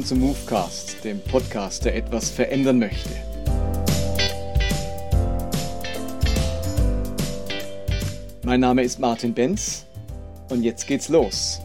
willkommen 0.00 0.04
zum 0.04 0.20
Movecast, 0.20 1.04
dem 1.04 1.20
Podcast, 1.20 1.84
der 1.84 1.94
etwas 1.94 2.30
verändern 2.30 2.78
möchte. 2.78 3.10
Mein 8.42 8.60
Name 8.60 8.82
ist 8.82 8.98
Martin 8.98 9.34
Benz 9.34 9.84
und 10.48 10.62
jetzt 10.62 10.86
geht's 10.86 11.08
los. 11.10 11.60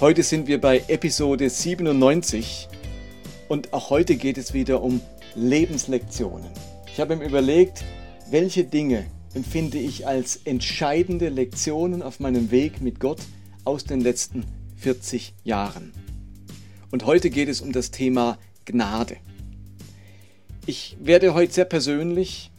Heute 0.00 0.24
sind 0.24 0.48
wir 0.48 0.60
bei 0.60 0.82
Episode 0.88 1.50
97 1.50 2.68
und 3.48 3.72
auch 3.72 3.90
heute 3.90 4.16
geht 4.16 4.38
es 4.38 4.54
wieder 4.54 4.82
um 4.82 5.00
Lebenslektionen. 5.36 6.50
Ich 6.92 6.98
habe 6.98 7.14
mir 7.14 7.26
überlegt, 7.26 7.84
welche 8.28 8.64
Dinge 8.64 9.06
empfinde 9.34 9.78
ich 9.78 10.06
als 10.06 10.40
entscheidende 10.44 11.28
Lektionen 11.28 12.02
auf 12.02 12.20
meinem 12.20 12.50
Weg 12.50 12.80
mit 12.80 13.00
Gott 13.00 13.20
aus 13.64 13.84
den 13.84 14.00
letzten 14.00 14.44
40 14.76 15.34
Jahren. 15.44 15.92
Und 16.90 17.06
heute 17.06 17.30
geht 17.30 17.48
es 17.48 17.60
um 17.60 17.72
das 17.72 17.90
Thema 17.90 18.38
Gnade. 18.64 19.16
Ich 20.66 20.96
werde 21.00 21.34
heute 21.34 21.52
sehr 21.52 21.64
persönlich, 21.64 22.50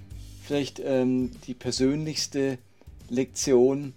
vielleicht 0.44 0.82
ähm, 0.84 1.32
die 1.48 1.54
persönlichste 1.54 2.58
Lektion, 3.10 3.94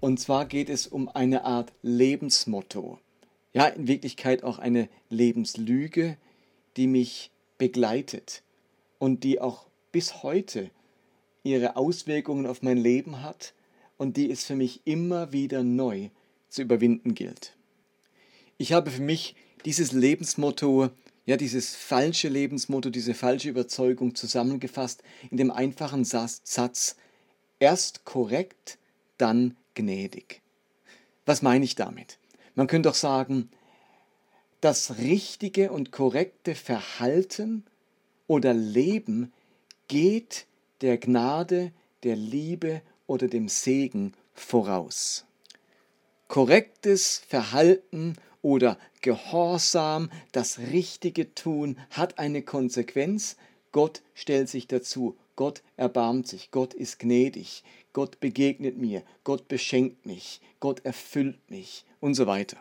und 0.00 0.18
zwar 0.18 0.46
geht 0.46 0.70
es 0.70 0.86
um 0.86 1.08
eine 1.08 1.44
Art 1.44 1.72
Lebensmotto. 1.82 2.98
Ja, 3.52 3.66
in 3.66 3.86
Wirklichkeit 3.86 4.42
auch 4.42 4.58
eine 4.58 4.88
Lebenslüge, 5.08 6.16
die 6.76 6.86
mich 6.86 7.30
begleitet 7.58 8.42
und 8.98 9.24
die 9.24 9.40
auch 9.40 9.66
bis 9.92 10.22
heute 10.22 10.70
ihre 11.42 11.76
Auswirkungen 11.76 12.46
auf 12.46 12.62
mein 12.62 12.78
Leben 12.78 13.22
hat 13.22 13.54
und 13.96 14.16
die 14.16 14.30
es 14.30 14.44
für 14.44 14.56
mich 14.56 14.82
immer 14.84 15.32
wieder 15.32 15.62
neu 15.62 16.10
zu 16.48 16.62
überwinden 16.62 17.14
gilt. 17.14 17.56
Ich 18.58 18.72
habe 18.72 18.90
für 18.90 19.02
mich 19.02 19.34
dieses 19.64 19.92
Lebensmotto, 19.92 20.90
ja 21.26 21.36
dieses 21.36 21.76
falsche 21.76 22.28
Lebensmotto, 22.28 22.90
diese 22.90 23.14
falsche 23.14 23.48
Überzeugung 23.48 24.14
zusammengefasst 24.14 25.02
in 25.30 25.36
dem 25.36 25.50
einfachen 25.50 26.04
Satz, 26.04 26.96
erst 27.58 28.04
korrekt, 28.04 28.78
dann 29.18 29.56
gnädig. 29.74 30.40
Was 31.26 31.42
meine 31.42 31.64
ich 31.64 31.74
damit? 31.74 32.18
Man 32.54 32.66
könnte 32.66 32.88
doch 32.88 32.94
sagen, 32.94 33.50
das 34.60 34.98
richtige 34.98 35.70
und 35.72 35.92
korrekte 35.92 36.54
Verhalten 36.54 37.64
oder 38.26 38.52
Leben 38.52 39.32
geht 39.88 40.46
der 40.80 40.98
Gnade, 40.98 41.72
der 42.02 42.16
Liebe 42.16 42.82
oder 43.06 43.28
dem 43.28 43.48
Segen 43.48 44.14
voraus. 44.32 45.24
Korrektes 46.28 47.22
Verhalten 47.26 48.16
oder 48.42 48.78
Gehorsam, 49.00 50.10
das 50.32 50.58
Richtige 50.58 51.34
tun, 51.34 51.78
hat 51.90 52.18
eine 52.18 52.42
Konsequenz. 52.42 53.36
Gott 53.72 54.02
stellt 54.14 54.48
sich 54.48 54.66
dazu. 54.66 55.16
Gott 55.36 55.62
erbarmt 55.76 56.28
sich. 56.28 56.50
Gott 56.50 56.74
ist 56.74 56.98
gnädig. 56.98 57.64
Gott 57.92 58.20
begegnet 58.20 58.76
mir. 58.76 59.02
Gott 59.24 59.48
beschenkt 59.48 60.06
mich. 60.06 60.40
Gott 60.60 60.84
erfüllt 60.84 61.50
mich 61.50 61.84
und 62.00 62.14
so 62.14 62.26
weiter. 62.26 62.58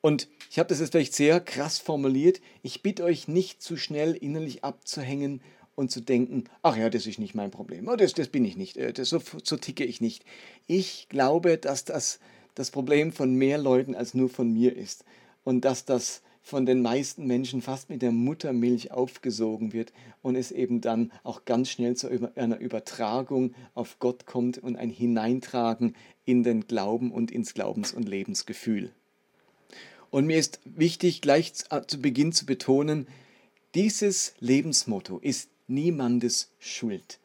Und 0.00 0.28
ich 0.50 0.58
habe 0.58 0.68
das 0.68 0.80
jetzt 0.80 0.92
vielleicht 0.92 1.14
sehr 1.14 1.40
krass 1.40 1.78
formuliert. 1.78 2.40
Ich 2.62 2.82
bitte 2.82 3.04
euch 3.04 3.28
nicht 3.28 3.62
zu 3.62 3.76
schnell 3.76 4.14
innerlich 4.14 4.62
abzuhängen 4.62 5.40
und 5.74 5.90
zu 5.90 6.00
denken, 6.00 6.44
ach 6.62 6.76
ja, 6.76 6.90
das 6.90 7.06
ist 7.06 7.18
nicht 7.18 7.34
mein 7.34 7.50
Problem, 7.50 7.88
oh, 7.88 7.96
das, 7.96 8.14
das 8.14 8.28
bin 8.28 8.44
ich 8.44 8.56
nicht, 8.56 8.76
äh, 8.76 8.92
das, 8.92 9.08
so, 9.08 9.20
so 9.42 9.56
ticke 9.56 9.84
ich 9.84 10.00
nicht. 10.00 10.24
Ich 10.66 11.08
glaube, 11.08 11.58
dass 11.58 11.84
das 11.84 12.20
das 12.54 12.70
Problem 12.70 13.12
von 13.12 13.34
mehr 13.34 13.58
Leuten 13.58 13.94
als 13.94 14.14
nur 14.14 14.28
von 14.28 14.52
mir 14.52 14.76
ist 14.76 15.04
und 15.42 15.64
dass 15.64 15.84
das 15.84 16.22
von 16.42 16.66
den 16.66 16.82
meisten 16.82 17.26
Menschen 17.26 17.62
fast 17.62 17.88
mit 17.88 18.02
der 18.02 18.12
Muttermilch 18.12 18.92
aufgesogen 18.92 19.72
wird 19.72 19.92
und 20.20 20.36
es 20.36 20.52
eben 20.52 20.82
dann 20.82 21.10
auch 21.22 21.46
ganz 21.46 21.70
schnell 21.70 21.96
zu 21.96 22.08
einer 22.36 22.58
Übertragung 22.58 23.54
auf 23.74 23.98
Gott 23.98 24.26
kommt 24.26 24.58
und 24.58 24.76
ein 24.76 24.90
Hineintragen 24.90 25.96
in 26.26 26.42
den 26.42 26.66
Glauben 26.66 27.12
und 27.12 27.30
ins 27.30 27.54
Glaubens- 27.54 27.94
und 27.94 28.08
Lebensgefühl. 28.08 28.92
Und 30.10 30.26
mir 30.26 30.38
ist 30.38 30.60
wichtig, 30.64 31.22
gleich 31.22 31.54
zu 31.54 32.00
Beginn 32.00 32.32
zu 32.32 32.44
betonen, 32.44 33.08
dieses 33.74 34.34
Lebensmotto 34.38 35.18
ist 35.18 35.48
niemandes 35.66 36.50
Schuld. 36.58 37.18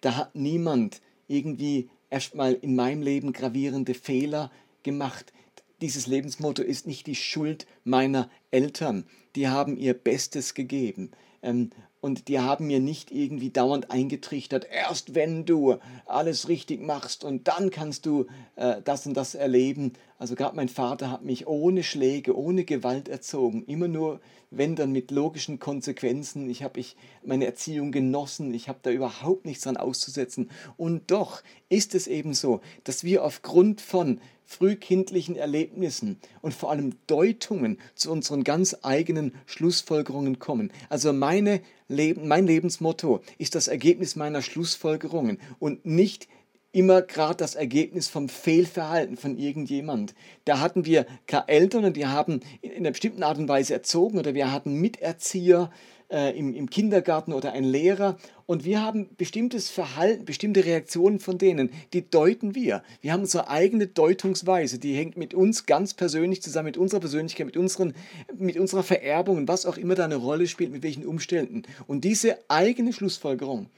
Da 0.00 0.16
hat 0.16 0.34
niemand 0.34 1.00
irgendwie 1.28 1.88
erstmal 2.10 2.54
in 2.54 2.74
meinem 2.74 3.02
Leben 3.02 3.32
gravierende 3.32 3.94
Fehler 3.94 4.50
gemacht. 4.82 5.32
Dieses 5.80 6.06
Lebensmotto 6.06 6.62
ist 6.62 6.86
nicht 6.86 7.06
die 7.06 7.14
Schuld 7.14 7.66
meiner 7.84 8.30
Eltern. 8.50 9.06
Die 9.34 9.48
haben 9.48 9.76
ihr 9.76 9.94
Bestes 9.94 10.54
gegeben. 10.54 11.10
Ähm, 11.42 11.70
und 12.02 12.26
die 12.26 12.40
haben 12.40 12.66
mir 12.66 12.80
nicht 12.80 13.12
irgendwie 13.12 13.50
dauernd 13.50 13.92
eingetrichtert, 13.92 14.66
erst 14.68 15.14
wenn 15.14 15.44
du 15.44 15.76
alles 16.04 16.48
richtig 16.48 16.82
machst 16.82 17.22
und 17.22 17.46
dann 17.46 17.70
kannst 17.70 18.06
du 18.06 18.26
äh, 18.56 18.82
das 18.84 19.06
und 19.06 19.16
das 19.16 19.36
erleben. 19.36 19.92
Also 20.18 20.34
gerade 20.34 20.56
mein 20.56 20.68
Vater 20.68 21.12
hat 21.12 21.24
mich 21.24 21.46
ohne 21.46 21.84
Schläge, 21.84 22.36
ohne 22.36 22.64
Gewalt 22.64 23.08
erzogen, 23.08 23.64
immer 23.66 23.86
nur 23.86 24.20
wenn 24.50 24.74
dann 24.74 24.90
mit 24.90 25.12
logischen 25.12 25.60
Konsequenzen. 25.60 26.50
Ich 26.50 26.64
habe 26.64 26.80
ich 26.80 26.96
meine 27.24 27.46
Erziehung 27.46 27.92
genossen, 27.92 28.52
ich 28.52 28.68
habe 28.68 28.80
da 28.82 28.90
überhaupt 28.90 29.46
nichts 29.46 29.62
dran 29.62 29.76
auszusetzen. 29.76 30.50
Und 30.76 31.10
doch 31.12 31.42
ist 31.68 31.94
es 31.94 32.08
eben 32.08 32.34
so, 32.34 32.60
dass 32.82 33.04
wir 33.04 33.24
aufgrund 33.24 33.80
von 33.80 34.20
frühkindlichen 34.52 35.36
Erlebnissen 35.36 36.18
und 36.42 36.54
vor 36.54 36.70
allem 36.70 36.94
Deutungen 37.06 37.78
zu 37.94 38.12
unseren 38.12 38.44
ganz 38.44 38.76
eigenen 38.82 39.34
Schlussfolgerungen 39.46 40.38
kommen. 40.38 40.70
Also 40.88 41.12
meine 41.12 41.60
Leben, 41.88 42.28
mein 42.28 42.46
Lebensmotto 42.46 43.22
ist 43.38 43.54
das 43.54 43.68
Ergebnis 43.68 44.14
meiner 44.14 44.42
Schlussfolgerungen 44.42 45.38
und 45.58 45.86
nicht 45.86 46.28
immer 46.72 47.02
gerade 47.02 47.36
das 47.36 47.54
Ergebnis 47.54 48.08
vom 48.08 48.28
Fehlverhalten 48.28 49.16
von 49.16 49.36
irgendjemand. 49.36 50.14
Da 50.44 50.60
hatten 50.60 50.86
wir 50.86 51.06
Eltern 51.46 51.84
und 51.84 51.96
die 51.96 52.06
haben 52.06 52.40
in 52.62 52.72
einer 52.72 52.90
bestimmten 52.90 53.22
Art 53.22 53.38
und 53.38 53.48
Weise 53.48 53.74
erzogen 53.74 54.18
oder 54.18 54.34
wir 54.34 54.52
hatten 54.52 54.74
Miterzieher, 54.80 55.70
äh, 56.12 56.38
im, 56.38 56.54
im 56.54 56.70
Kindergarten 56.70 57.32
oder 57.32 57.52
ein 57.52 57.64
Lehrer 57.64 58.18
und 58.46 58.64
wir 58.64 58.82
haben 58.82 59.08
bestimmtes 59.16 59.70
Verhalten, 59.70 60.24
bestimmte 60.24 60.64
Reaktionen 60.64 61.20
von 61.20 61.38
denen, 61.38 61.70
die 61.92 62.08
deuten 62.08 62.54
wir. 62.54 62.82
Wir 63.00 63.12
haben 63.12 63.22
unsere 63.22 63.48
eigene 63.48 63.86
Deutungsweise, 63.86 64.78
die 64.78 64.94
hängt 64.94 65.16
mit 65.16 65.32
uns 65.32 65.66
ganz 65.66 65.94
persönlich 65.94 66.42
zusammen, 66.42 66.66
mit 66.66 66.76
unserer 66.76 67.00
Persönlichkeit, 67.00 67.46
mit, 67.46 67.56
unseren, 67.56 67.94
mit 68.36 68.58
unserer 68.58 68.82
Vererbung 68.82 69.38
und 69.38 69.48
was 69.48 69.64
auch 69.64 69.78
immer 69.78 69.94
da 69.94 70.04
eine 70.04 70.16
Rolle 70.16 70.46
spielt, 70.46 70.70
mit 70.70 70.82
welchen 70.82 71.06
Umständen. 71.06 71.62
Und 71.86 72.04
diese 72.04 72.38
eigene 72.48 72.92
Schlussfolgerung, 72.92 73.68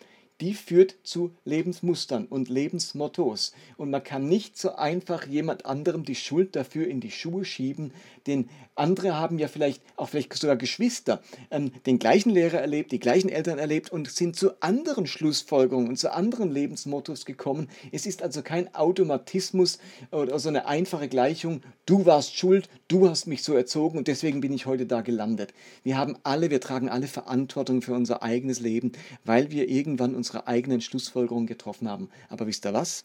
die 0.41 0.55
führt 0.55 0.97
zu 1.05 1.33
Lebensmustern 1.45 2.27
und 2.27 2.49
Lebensmottos. 2.49 3.53
Und 3.77 3.91
man 3.91 4.03
kann 4.03 4.29
nicht 4.29 4.59
so 4.59 4.75
einfach 4.75 5.27
jemand 5.27 5.67
anderem 5.67 6.05
die 6.05 6.15
Schuld 6.15 6.57
dafür 6.57 6.89
in 6.89 7.01
die 7.01 7.11
Schuhe 7.11 7.45
schieben, 7.45 7.93
denn 8.27 8.49
andere 8.75 9.15
haben 9.15 9.39
ja 9.39 9.47
vielleicht, 9.47 9.83
auch 9.97 10.09
vielleicht 10.09 10.35
sogar 10.35 10.57
Geschwister, 10.57 11.23
ähm, 11.51 11.71
den 11.87 11.99
gleichen 11.99 12.31
Lehrer 12.31 12.59
erlebt, 12.59 12.91
die 12.91 12.99
gleichen 12.99 13.29
Eltern 13.29 13.59
erlebt 13.59 13.93
und 13.93 14.11
sind 14.11 14.35
zu 14.35 14.61
anderen 14.61 15.07
Schlussfolgerungen 15.07 15.89
und 15.89 15.97
zu 15.97 16.13
anderen 16.13 16.51
Lebensmottos 16.51 17.25
gekommen. 17.25 17.69
Es 17.93 18.07
ist 18.07 18.23
also 18.23 18.43
kein 18.43 18.75
Automatismus 18.75 19.79
oder 20.11 20.39
so 20.39 20.49
eine 20.49 20.67
einfache 20.67 21.09
Gleichung, 21.09 21.63
du 21.87 22.07
warst 22.07 22.37
schuld, 22.37 22.69
du 22.89 23.09
hast 23.09 23.27
mich 23.27 23.43
so 23.43 23.55
erzogen 23.55 23.99
und 23.99 24.09
deswegen 24.09 24.41
bin 24.41 24.53
ich 24.53 24.67
heute 24.67 24.87
da 24.87 25.03
gelandet. 25.03 25.55
Wir 25.85 25.97
haben 25.97 26.17
alle, 26.25 26.51
wir 26.51 26.61
tragen 26.61 26.89
alle 26.89 27.07
Verantwortung 27.07 27.83
für 27.83 27.95
unser 27.95 28.23
eigenes 28.23 28.61
Leben, 28.61 28.93
weil 29.25 29.51
wir 29.51 29.69
irgendwann 29.69 30.15
unsere 30.25 30.47
eigenen 30.47 30.81
Schlussfolgerungen 30.81 31.47
getroffen 31.47 31.87
haben. 31.87 32.09
Aber 32.31 32.47
wisst 32.47 32.65
ihr 32.65 32.73
was? 32.73 33.05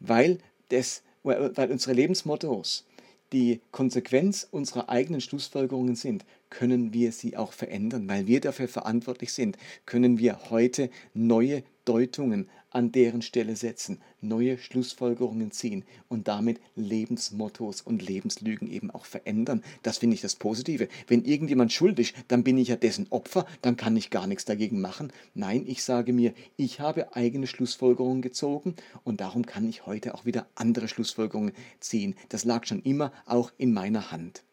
Weil, 0.00 0.38
das, 0.70 1.02
weil 1.22 1.70
unsere 1.70 1.92
Lebensmottos 1.92 2.86
die 3.32 3.60
Konsequenz 3.70 4.48
unserer 4.50 4.88
eigenen 4.88 5.20
Schlussfolgerungen 5.20 5.94
sind, 5.94 6.24
können 6.54 6.92
wir 6.94 7.10
sie 7.10 7.36
auch 7.36 7.52
verändern, 7.52 8.08
weil 8.08 8.28
wir 8.28 8.40
dafür 8.40 8.68
verantwortlich 8.68 9.32
sind, 9.32 9.58
können 9.86 10.18
wir 10.18 10.50
heute 10.50 10.88
neue 11.12 11.64
Deutungen 11.84 12.48
an 12.70 12.92
deren 12.92 13.22
Stelle 13.22 13.56
setzen, 13.56 14.00
neue 14.20 14.56
Schlussfolgerungen 14.56 15.50
ziehen 15.50 15.84
und 16.08 16.28
damit 16.28 16.60
Lebensmottos 16.76 17.82
und 17.82 18.06
Lebenslügen 18.06 18.70
eben 18.70 18.90
auch 18.92 19.04
verändern. 19.04 19.62
Das 19.82 19.98
finde 19.98 20.14
ich 20.14 20.20
das 20.20 20.36
Positive. 20.36 20.88
Wenn 21.08 21.24
irgendjemand 21.24 21.72
schuld 21.72 21.98
ist, 21.98 22.14
dann 22.28 22.44
bin 22.44 22.56
ich 22.56 22.68
ja 22.68 22.76
dessen 22.76 23.08
Opfer, 23.10 23.46
dann 23.60 23.76
kann 23.76 23.96
ich 23.96 24.10
gar 24.10 24.26
nichts 24.26 24.44
dagegen 24.44 24.80
machen. 24.80 25.12
Nein, 25.34 25.64
ich 25.66 25.82
sage 25.82 26.12
mir, 26.12 26.34
ich 26.56 26.80
habe 26.80 27.16
eigene 27.16 27.48
Schlussfolgerungen 27.48 28.22
gezogen 28.22 28.76
und 29.02 29.20
darum 29.20 29.44
kann 29.44 29.68
ich 29.68 29.86
heute 29.86 30.14
auch 30.14 30.24
wieder 30.24 30.46
andere 30.54 30.86
Schlussfolgerungen 30.86 31.52
ziehen. 31.80 32.14
Das 32.28 32.44
lag 32.44 32.64
schon 32.64 32.82
immer 32.82 33.12
auch 33.26 33.52
in 33.58 33.72
meiner 33.72 34.12
Hand. 34.12 34.44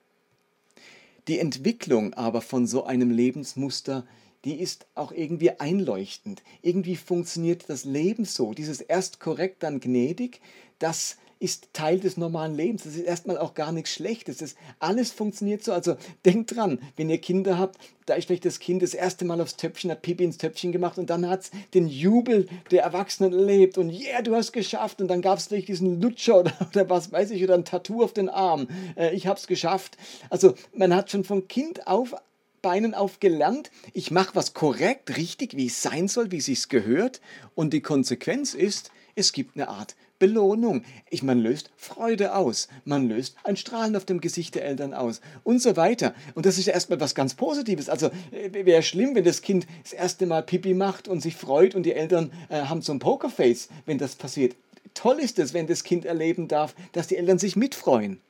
Die 1.28 1.40
Entwicklung 1.40 2.14
aber 2.14 2.42
von 2.42 2.68
so 2.68 2.84
einem 2.84 3.12
Lebensmuster 3.12 4.06
die 4.46 4.60
ist 4.60 4.88
auch 4.96 5.12
irgendwie 5.12 5.52
einleuchtend. 5.52 6.42
Irgendwie 6.62 6.96
funktioniert 6.96 7.66
das 7.68 7.86
Leben 7.86 8.26
so, 8.26 8.54
dieses 8.54 8.82
erst 8.82 9.20
korrekt, 9.20 9.64
dann 9.64 9.80
gnädig, 9.80 10.42
das 10.80 11.18
ist 11.42 11.70
Teil 11.74 12.00
des 12.00 12.18
normalen 12.18 12.56
Lebens. 12.56 12.84
Das 12.84 12.96
ist 12.96 13.02
erstmal 13.02 13.40
auch 13.40 13.56
gar 13.56 13.72
nichts 13.72 13.92
Schlechtes. 13.92 14.38
Das 14.38 14.56
alles 14.78 15.12
funktioniert 15.12 15.64
so. 15.64 15.74
Also 15.74 15.96
denkt 16.24 16.56
dran, 16.56 16.80
wenn 16.98 17.10
ihr 17.10 17.18
Kinder 17.18 17.58
habt, 17.58 17.80
da 18.06 18.14
ist 18.14 18.28
vielleicht 18.28 18.46
das 18.46 18.60
Kind 18.60 18.84
das 18.84 18.94
erste 18.94 19.26
Mal 19.26 19.42
aufs 19.42 19.58
Töpfchen, 19.58 19.90
hat 19.90 20.04
Pipi 20.04 20.24
ins 20.24 20.38
Töpfchen 20.38 20.72
gemacht 20.72 21.00
und 21.00 21.10
dann 21.10 21.28
hat 21.28 21.42
es 21.42 21.52
den 21.74 21.88
Jubel 21.88 22.48
der 22.70 22.84
Erwachsenen 22.84 23.34
erlebt 23.34 23.80
und 23.80 23.90
yeah, 23.90 24.22
du 24.22 24.36
hast 24.36 24.52
geschafft 24.52 25.02
und 25.02 25.08
dann 25.08 25.22
gab 25.22 25.40
es 25.40 25.48
vielleicht 25.48 25.68
diesen 25.68 26.00
Lutscher 26.00 26.40
oder, 26.42 26.54
oder 26.70 26.90
was 26.90 27.12
weiß 27.12 27.32
ich 27.32 27.44
oder 27.44 27.56
ein 27.56 27.66
Tattoo 27.66 28.04
auf 28.04 28.14
den 28.14 28.30
Arm. 28.30 28.68
Äh, 28.96 29.16
ich 29.16 29.26
es 29.26 29.48
geschafft. 29.48 29.98
Also 30.30 30.54
man 30.76 30.96
hat 30.96 31.10
schon 31.10 31.24
von 31.24 31.48
Kind 31.48 31.88
auf 31.88 32.14
Beinen 32.62 32.94
auf 32.94 33.20
gelernt, 33.20 33.72
ich 33.94 34.12
mache 34.12 34.36
was 34.36 34.54
korrekt, 34.54 35.18
richtig, 35.18 35.58
wie 35.58 35.66
es 35.66 35.82
sein 35.82 36.08
soll, 36.08 36.32
wie 36.32 36.38
es 36.38 36.46
sich 36.46 36.70
gehört. 36.70 37.20
Und 37.56 37.74
die 37.74 37.82
Konsequenz 37.82 38.54
ist, 38.54 38.92
es 39.16 39.34
gibt 39.34 39.56
eine 39.56 39.68
Art 39.68 39.96
Belohnung. 40.22 40.84
Ich, 41.10 41.24
man 41.24 41.40
löst 41.40 41.72
Freude 41.78 42.36
aus. 42.36 42.68
Man 42.86 43.10
löst 43.10 43.36
ein 43.44 43.58
Strahlen 43.58 43.96
auf 43.96 44.06
dem 44.06 44.22
Gesicht 44.22 44.54
der 44.54 44.64
Eltern 44.64 44.94
aus 44.94 45.20
und 45.44 45.60
so 45.64 45.76
weiter. 45.76 46.14
Und 46.36 46.46
das 46.46 46.60
ist 46.60 46.68
ja 46.68 46.74
erstmal 46.74 47.00
was 47.00 47.16
ganz 47.16 47.34
Positives. 47.34 47.90
Also 47.90 48.12
äh, 48.32 48.66
wäre 48.66 48.84
schlimm, 48.84 49.16
wenn 49.16 49.24
das 49.24 49.42
Kind 49.42 49.66
das 49.82 49.94
erste 49.94 50.28
Mal 50.28 50.44
Pipi 50.44 50.76
macht 50.76 51.08
und 51.08 51.22
sich 51.22 51.36
freut 51.36 51.74
und 51.74 51.88
die 51.88 51.94
Eltern 51.94 52.32
äh, 52.50 52.62
haben 52.62 52.84
so 52.84 52.94
ein 52.94 53.00
Pokerface, 53.00 53.70
wenn 53.88 53.98
das 53.98 54.14
passiert. 54.14 54.56
Toll 54.94 55.18
ist 55.20 55.40
es, 55.40 55.56
wenn 55.56 55.66
das 55.66 55.84
Kind 55.84 56.06
erleben 56.06 56.48
darf, 56.48 56.76
dass 56.92 57.08
die 57.08 57.18
Eltern 57.18 57.40
sich 57.40 57.56
mitfreuen. 57.56 58.22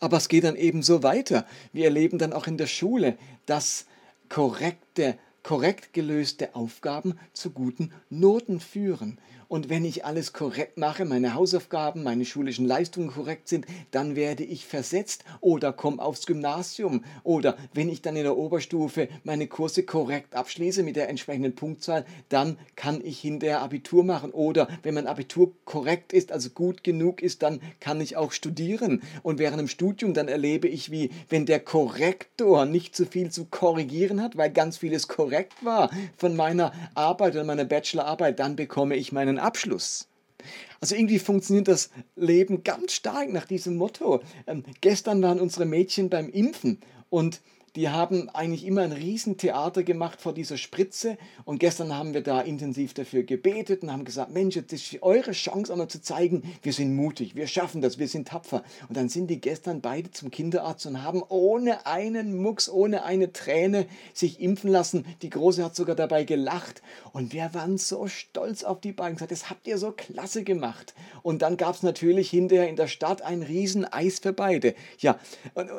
Aber 0.00 0.16
es 0.16 0.28
geht 0.28 0.42
dann 0.42 0.56
eben 0.56 0.82
so 0.82 1.04
weiter. 1.04 1.46
Wir 1.72 1.84
erleben 1.84 2.18
dann 2.18 2.32
auch 2.32 2.48
in 2.48 2.56
der 2.56 2.66
Schule, 2.66 3.16
dass 3.46 3.84
korrekte, 4.28 5.16
korrekt 5.42 5.92
gelöste 5.92 6.54
Aufgaben 6.54 7.18
zu 7.32 7.50
guten 7.50 7.92
Noten 8.08 8.60
führen. 8.60 9.18
Und 9.48 9.68
wenn 9.68 9.84
ich 9.84 10.04
alles 10.04 10.32
korrekt 10.32 10.78
mache, 10.78 11.04
meine 11.04 11.34
Hausaufgaben, 11.34 12.04
meine 12.04 12.24
schulischen 12.24 12.66
Leistungen 12.66 13.10
korrekt 13.10 13.48
sind, 13.48 13.66
dann 13.90 14.14
werde 14.14 14.44
ich 14.44 14.64
versetzt 14.64 15.24
oder 15.40 15.72
komme 15.72 16.00
aufs 16.00 16.26
Gymnasium. 16.26 17.04
Oder 17.24 17.56
wenn 17.74 17.88
ich 17.88 18.00
dann 18.00 18.14
in 18.14 18.22
der 18.22 18.36
Oberstufe 18.36 19.08
meine 19.24 19.48
Kurse 19.48 19.82
korrekt 19.82 20.36
abschließe 20.36 20.84
mit 20.84 20.94
der 20.94 21.08
entsprechenden 21.08 21.56
Punktzahl, 21.56 22.06
dann 22.28 22.58
kann 22.76 23.00
ich 23.04 23.18
hinterher 23.18 23.60
Abitur 23.60 24.04
machen. 24.04 24.30
Oder 24.30 24.68
wenn 24.84 24.94
mein 24.94 25.08
Abitur 25.08 25.52
korrekt 25.64 26.12
ist, 26.12 26.30
also 26.30 26.50
gut 26.50 26.84
genug 26.84 27.20
ist, 27.20 27.42
dann 27.42 27.60
kann 27.80 28.00
ich 28.00 28.16
auch 28.16 28.30
studieren. 28.30 29.02
Und 29.24 29.40
während 29.40 29.58
dem 29.58 29.66
Studium 29.66 30.14
dann 30.14 30.28
erlebe 30.28 30.68
ich, 30.68 30.92
wie 30.92 31.10
wenn 31.28 31.44
der 31.44 31.58
Korrektor 31.58 32.66
nicht 32.66 32.94
zu 32.94 33.04
viel 33.04 33.32
zu 33.32 33.46
korrigieren 33.46 34.22
hat, 34.22 34.36
weil 34.36 34.50
ganz 34.50 34.78
vieles 34.78 35.08
korrekt 35.08 35.29
war 35.62 35.90
von 36.16 36.36
meiner 36.36 36.72
Arbeit 36.94 37.34
oder 37.34 37.44
meiner 37.44 37.64
Bachelorarbeit, 37.64 38.38
dann 38.38 38.56
bekomme 38.56 38.96
ich 38.96 39.12
meinen 39.12 39.38
Abschluss. 39.38 40.08
Also 40.80 40.94
irgendwie 40.94 41.18
funktioniert 41.18 41.68
das 41.68 41.90
Leben 42.16 42.64
ganz 42.64 42.94
stark 42.94 43.30
nach 43.30 43.46
diesem 43.46 43.76
Motto. 43.76 44.22
Ähm, 44.46 44.64
gestern 44.80 45.22
waren 45.22 45.40
unsere 45.40 45.66
Mädchen 45.66 46.08
beim 46.08 46.30
Impfen 46.30 46.80
und 47.10 47.40
die 47.76 47.88
haben 47.88 48.28
eigentlich 48.30 48.66
immer 48.66 48.82
ein 48.82 48.92
Riesentheater 48.92 49.82
gemacht 49.82 50.20
vor 50.20 50.34
dieser 50.34 50.56
Spritze 50.56 51.16
und 51.44 51.60
gestern 51.60 51.96
haben 51.96 52.14
wir 52.14 52.22
da 52.22 52.40
intensiv 52.40 52.94
dafür 52.94 53.22
gebetet 53.22 53.82
und 53.82 53.92
haben 53.92 54.04
gesagt, 54.04 54.32
Mensch, 54.32 54.56
jetzt 54.56 54.72
ist 54.72 55.02
eure 55.02 55.32
Chance 55.32 55.72
einmal 55.72 55.88
zu 55.88 56.02
zeigen, 56.02 56.42
wir 56.62 56.72
sind 56.72 56.94
mutig, 56.96 57.36
wir 57.36 57.46
schaffen 57.46 57.80
das, 57.80 57.98
wir 57.98 58.08
sind 58.08 58.28
tapfer. 58.28 58.64
Und 58.88 58.96
dann 58.96 59.08
sind 59.08 59.28
die 59.28 59.40
gestern 59.40 59.80
beide 59.80 60.10
zum 60.10 60.30
Kinderarzt 60.30 60.86
und 60.86 61.02
haben 61.02 61.22
ohne 61.28 61.86
einen 61.86 62.36
Mucks, 62.36 62.68
ohne 62.68 63.04
eine 63.04 63.32
Träne 63.32 63.86
sich 64.14 64.40
impfen 64.40 64.70
lassen. 64.70 65.04
Die 65.22 65.30
Große 65.30 65.64
hat 65.64 65.76
sogar 65.76 65.96
dabei 65.96 66.24
gelacht 66.24 66.82
und 67.12 67.32
wir 67.32 67.54
waren 67.54 67.78
so 67.78 68.08
stolz 68.08 68.64
auf 68.64 68.80
die 68.80 68.92
beiden, 68.92 69.14
gesagt, 69.14 69.32
das 69.32 69.50
habt 69.50 69.66
ihr 69.66 69.78
so 69.78 69.92
klasse 69.92 70.42
gemacht. 70.42 70.94
Und 71.22 71.42
dann 71.42 71.56
gab 71.56 71.74
es 71.74 71.82
natürlich 71.82 72.30
hinterher 72.30 72.68
in 72.68 72.76
der 72.76 72.88
Stadt 72.88 73.22
ein 73.22 73.42
Rieseneis 73.42 74.18
für 74.18 74.32
beide. 74.32 74.74
Ja, 74.98 75.18
und, 75.54 75.70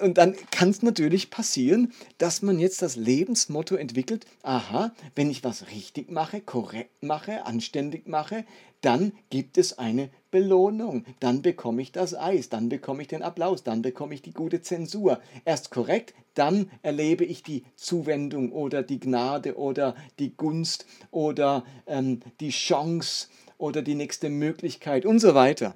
und 0.00 0.18
dann 0.18 0.34
kann 0.50 0.70
es 0.70 0.82
natürlich 0.82 1.30
passieren, 1.34 1.92
dass 2.18 2.42
man 2.42 2.60
jetzt 2.60 2.80
das 2.80 2.94
Lebensmotto 2.94 3.74
entwickelt, 3.74 4.24
aha, 4.44 4.94
wenn 5.16 5.30
ich 5.30 5.42
was 5.42 5.66
richtig 5.72 6.08
mache, 6.08 6.40
korrekt 6.40 7.02
mache, 7.02 7.44
anständig 7.44 8.06
mache, 8.06 8.44
dann 8.82 9.10
gibt 9.30 9.58
es 9.58 9.76
eine 9.76 10.10
Belohnung. 10.30 11.04
Dann 11.18 11.42
bekomme 11.42 11.82
ich 11.82 11.90
das 11.90 12.14
Eis, 12.14 12.50
dann 12.50 12.68
bekomme 12.68 13.02
ich 13.02 13.08
den 13.08 13.24
Applaus, 13.24 13.64
dann 13.64 13.82
bekomme 13.82 14.14
ich 14.14 14.22
die 14.22 14.32
gute 14.32 14.62
Zensur. 14.62 15.20
Erst 15.44 15.72
korrekt, 15.72 16.14
dann 16.34 16.70
erlebe 16.82 17.24
ich 17.24 17.42
die 17.42 17.64
Zuwendung 17.74 18.52
oder 18.52 18.84
die 18.84 19.00
Gnade 19.00 19.56
oder 19.58 19.96
die 20.20 20.36
Gunst 20.36 20.86
oder 21.10 21.64
ähm, 21.88 22.20
die 22.38 22.50
Chance 22.50 23.26
oder 23.58 23.82
die 23.82 23.96
nächste 23.96 24.28
Möglichkeit 24.28 25.04
und 25.04 25.18
so 25.18 25.34
weiter. 25.34 25.74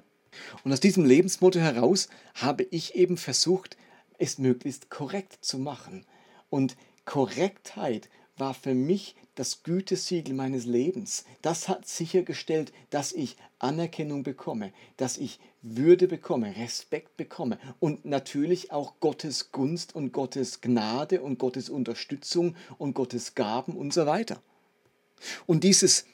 Und 0.63 0.71
aus 0.71 0.79
diesem 0.79 1.03
Lebensmotto 1.03 1.59
heraus 1.59 2.07
habe 2.35 2.63
ich 2.63 2.95
eben 2.95 3.17
versucht, 3.17 3.75
es 4.19 4.37
möglichst 4.37 4.89
korrekt 4.89 5.43
zu 5.43 5.57
machen. 5.57 6.05
Und 6.49 6.75
Korrektheit 7.05 8.09
war 8.37 8.53
für 8.53 8.73
mich 8.73 9.15
das 9.35 9.63
Gütesiegel 9.63 10.33
meines 10.33 10.65
Lebens. 10.65 11.25
Das 11.41 11.67
hat 11.67 11.87
sichergestellt, 11.87 12.71
dass 12.89 13.11
ich 13.13 13.37
Anerkennung 13.59 14.23
bekomme, 14.23 14.71
dass 14.97 15.17
ich 15.17 15.39
Würde 15.61 16.07
bekomme, 16.07 16.55
Respekt 16.55 17.17
bekomme 17.17 17.59
und 17.79 18.05
natürlich 18.05 18.71
auch 18.71 18.99
Gottes 18.99 19.51
Gunst 19.51 19.93
und 19.93 20.13
Gottes 20.13 20.61
Gnade 20.61 21.21
und 21.21 21.37
Gottes 21.37 21.69
Unterstützung 21.69 22.55
und 22.77 22.93
Gottes 22.93 23.35
Gaben 23.35 23.75
und 23.75 23.93
so 23.93 24.05
weiter. 24.05 24.41
Und 25.45 25.63
dieses 25.63 26.05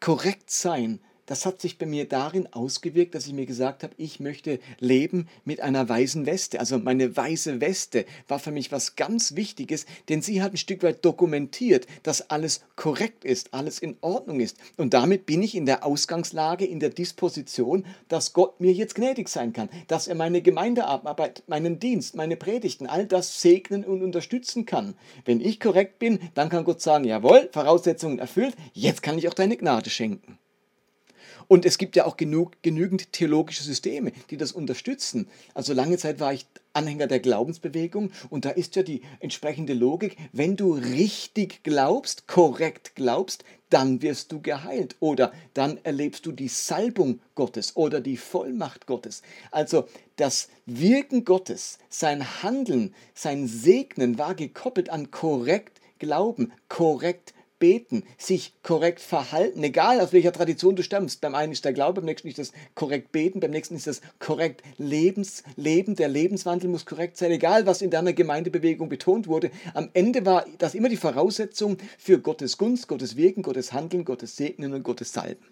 Korrektsein 0.00 1.00
das 1.26 1.46
hat 1.46 1.60
sich 1.60 1.78
bei 1.78 1.86
mir 1.86 2.08
darin 2.08 2.48
ausgewirkt, 2.52 3.14
dass 3.14 3.26
ich 3.26 3.32
mir 3.32 3.46
gesagt 3.46 3.82
habe, 3.82 3.94
ich 3.96 4.20
möchte 4.20 4.58
leben 4.78 5.28
mit 5.44 5.60
einer 5.60 5.88
weißen 5.88 6.26
Weste. 6.26 6.60
Also 6.60 6.78
meine 6.78 7.16
weiße 7.16 7.60
Weste 7.60 8.04
war 8.28 8.38
für 8.38 8.50
mich 8.50 8.72
was 8.72 8.96
ganz 8.96 9.34
Wichtiges, 9.34 9.86
denn 10.08 10.22
sie 10.22 10.42
hat 10.42 10.52
ein 10.52 10.58
Stück 10.58 10.82
weit 10.82 11.04
dokumentiert, 11.04 11.86
dass 12.02 12.30
alles 12.30 12.60
korrekt 12.76 13.24
ist, 13.24 13.54
alles 13.54 13.78
in 13.78 13.96
Ordnung 14.00 14.40
ist. 14.40 14.56
Und 14.76 14.94
damit 14.94 15.26
bin 15.26 15.42
ich 15.42 15.54
in 15.54 15.66
der 15.66 15.84
Ausgangslage, 15.84 16.64
in 16.64 16.80
der 16.80 16.90
Disposition, 16.90 17.86
dass 18.08 18.32
Gott 18.32 18.60
mir 18.60 18.72
jetzt 18.72 18.94
gnädig 18.94 19.28
sein 19.28 19.52
kann, 19.52 19.68
dass 19.88 20.08
er 20.08 20.14
meine 20.14 20.42
Gemeindearbeit, 20.42 21.42
meinen 21.46 21.78
Dienst, 21.78 22.16
meine 22.16 22.36
Predigten, 22.36 22.86
all 22.86 23.06
das 23.06 23.40
segnen 23.40 23.84
und 23.84 24.02
unterstützen 24.02 24.66
kann. 24.66 24.94
Wenn 25.24 25.40
ich 25.40 25.60
korrekt 25.60 25.98
bin, 25.98 26.18
dann 26.34 26.48
kann 26.48 26.64
Gott 26.64 26.80
sagen, 26.80 27.04
jawohl, 27.04 27.48
Voraussetzungen 27.52 28.18
erfüllt, 28.18 28.54
jetzt 28.72 29.02
kann 29.02 29.18
ich 29.18 29.28
auch 29.28 29.34
deine 29.34 29.56
Gnade 29.56 29.90
schenken. 29.90 30.38
Und 31.48 31.64
es 31.64 31.78
gibt 31.78 31.96
ja 31.96 32.06
auch 32.06 32.16
genug, 32.16 32.52
genügend 32.62 33.12
theologische 33.12 33.64
Systeme, 33.64 34.12
die 34.30 34.36
das 34.36 34.52
unterstützen. 34.52 35.28
Also 35.54 35.72
lange 35.72 35.98
Zeit 35.98 36.20
war 36.20 36.32
ich 36.32 36.46
Anhänger 36.72 37.06
der 37.06 37.20
Glaubensbewegung 37.20 38.10
und 38.30 38.44
da 38.44 38.50
ist 38.50 38.74
ja 38.76 38.82
die 38.82 39.02
entsprechende 39.20 39.74
Logik, 39.74 40.16
wenn 40.32 40.56
du 40.56 40.72
richtig 40.72 41.62
glaubst, 41.62 42.26
korrekt 42.26 42.96
glaubst, 42.96 43.44
dann 43.70 44.02
wirst 44.02 44.32
du 44.32 44.40
geheilt 44.40 44.96
oder 45.00 45.32
dann 45.54 45.78
erlebst 45.84 46.26
du 46.26 46.32
die 46.32 46.48
Salbung 46.48 47.20
Gottes 47.34 47.76
oder 47.76 48.00
die 48.00 48.16
Vollmacht 48.16 48.86
Gottes. 48.86 49.22
Also 49.50 49.88
das 50.16 50.48
Wirken 50.66 51.24
Gottes, 51.24 51.78
sein 51.88 52.42
Handeln, 52.42 52.94
sein 53.14 53.46
Segnen 53.46 54.18
war 54.18 54.34
gekoppelt 54.34 54.90
an 54.90 55.10
korrekt 55.10 55.80
Glauben, 55.98 56.52
korrekt 56.68 57.34
beten, 57.58 58.04
sich 58.18 58.52
korrekt 58.62 59.00
verhalten, 59.00 59.62
egal 59.62 60.00
aus 60.00 60.12
welcher 60.12 60.32
Tradition 60.32 60.76
du 60.76 60.82
stammst. 60.82 61.20
Beim 61.20 61.34
einen 61.34 61.52
ist 61.52 61.64
der 61.64 61.72
Glaube, 61.72 62.00
beim 62.00 62.06
nächsten 62.06 62.28
ist 62.28 62.38
das 62.38 62.52
korrekt 62.74 63.12
beten, 63.12 63.40
beim 63.40 63.50
nächsten 63.50 63.76
ist 63.76 63.86
das 63.86 64.00
korrekt 64.18 64.62
Lebens, 64.76 65.42
Leben, 65.56 65.96
der 65.96 66.08
Lebenswandel 66.08 66.68
muss 66.68 66.86
korrekt 66.86 67.16
sein, 67.16 67.30
egal 67.30 67.66
was 67.66 67.82
in 67.82 67.90
deiner 67.90 68.12
Gemeindebewegung 68.12 68.88
betont 68.88 69.28
wurde. 69.28 69.50
Am 69.72 69.88
Ende 69.94 70.26
war 70.26 70.44
das 70.58 70.74
immer 70.74 70.88
die 70.88 70.96
Voraussetzung 70.96 71.78
für 71.98 72.18
Gottes 72.18 72.58
Gunst, 72.58 72.88
Gottes 72.88 73.16
Wirken, 73.16 73.42
Gottes 73.42 73.72
Handeln, 73.72 74.04
Gottes 74.04 74.36
Segnen 74.36 74.72
und 74.74 74.82
Gottes 74.82 75.12
Salben. 75.12 75.44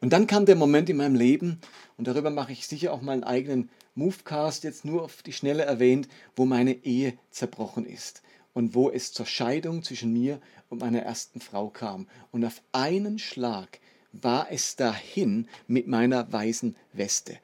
Und 0.00 0.12
dann 0.12 0.28
kam 0.28 0.46
der 0.46 0.56
Moment 0.56 0.88
in 0.88 0.96
meinem 0.96 1.16
Leben, 1.16 1.60
und 1.96 2.06
darüber 2.06 2.30
mache 2.30 2.52
ich 2.52 2.68
sicher 2.68 2.92
auch 2.92 3.02
mal 3.02 3.12
einen 3.12 3.24
eigenen 3.24 3.70
Movecast 3.96 4.62
jetzt 4.62 4.84
nur 4.84 5.02
auf 5.02 5.22
die 5.22 5.32
Schnelle 5.32 5.64
erwähnt, 5.64 6.08
wo 6.36 6.44
meine 6.44 6.84
Ehe 6.84 7.14
zerbrochen 7.30 7.84
ist 7.84 8.22
und 8.58 8.74
wo 8.74 8.90
es 8.90 9.12
zur 9.12 9.24
Scheidung 9.24 9.84
zwischen 9.84 10.12
mir 10.12 10.40
und 10.68 10.80
meiner 10.80 11.02
ersten 11.02 11.40
Frau 11.40 11.68
kam. 11.68 12.08
Und 12.32 12.44
auf 12.44 12.60
einen 12.72 13.20
Schlag 13.20 13.78
war 14.10 14.50
es 14.50 14.74
dahin 14.74 15.46
mit 15.68 15.86
meiner 15.86 16.32
weißen 16.32 16.74
Weste. 16.92 17.38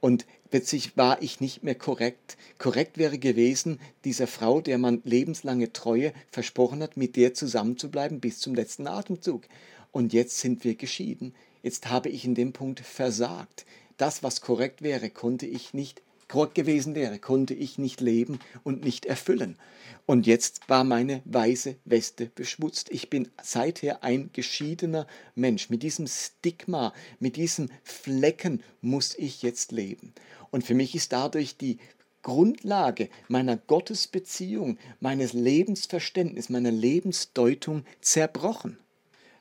Und 0.00 0.24
plötzlich 0.50 0.96
war 0.96 1.20
ich 1.20 1.40
nicht 1.40 1.64
mehr 1.64 1.74
korrekt. 1.74 2.36
Korrekt 2.58 2.96
wäre 2.96 3.18
gewesen, 3.18 3.80
dieser 4.04 4.28
Frau, 4.28 4.60
der 4.60 4.78
man 4.78 5.02
lebenslange 5.02 5.72
Treue 5.72 6.12
versprochen 6.30 6.80
hat, 6.80 6.96
mit 6.96 7.16
der 7.16 7.34
zusammenzubleiben 7.34 8.20
bis 8.20 8.38
zum 8.38 8.54
letzten 8.54 8.86
Atemzug. 8.86 9.42
Und 9.90 10.12
jetzt 10.12 10.38
sind 10.38 10.62
wir 10.62 10.76
geschieden. 10.76 11.34
Jetzt 11.64 11.90
habe 11.90 12.08
ich 12.08 12.24
in 12.24 12.36
dem 12.36 12.52
Punkt 12.52 12.78
versagt. 12.78 13.66
Das, 13.96 14.22
was 14.22 14.40
korrekt 14.40 14.80
wäre, 14.80 15.10
konnte 15.10 15.46
ich 15.46 15.74
nicht 15.74 16.02
Gott 16.32 16.54
gewesen 16.54 16.94
wäre, 16.94 17.18
konnte 17.18 17.52
ich 17.52 17.76
nicht 17.76 18.00
leben 18.00 18.38
und 18.64 18.82
nicht 18.82 19.04
erfüllen. 19.04 19.58
Und 20.06 20.26
jetzt 20.26 20.66
war 20.66 20.82
meine 20.82 21.20
weiße 21.26 21.76
Weste 21.84 22.24
beschmutzt. 22.34 22.88
Ich 22.90 23.10
bin 23.10 23.28
seither 23.42 24.02
ein 24.02 24.30
geschiedener 24.32 25.06
Mensch. 25.34 25.68
Mit 25.68 25.82
diesem 25.82 26.06
Stigma, 26.06 26.94
mit 27.20 27.36
diesen 27.36 27.70
Flecken 27.84 28.62
muss 28.80 29.14
ich 29.14 29.42
jetzt 29.42 29.72
leben. 29.72 30.14
Und 30.50 30.64
für 30.64 30.74
mich 30.74 30.94
ist 30.94 31.12
dadurch 31.12 31.58
die 31.58 31.76
Grundlage 32.22 33.10
meiner 33.28 33.58
Gottesbeziehung, 33.58 34.78
meines 35.00 35.34
Lebensverständnisses, 35.34 36.48
meiner 36.48 36.70
Lebensdeutung 36.70 37.84
zerbrochen. 38.00 38.78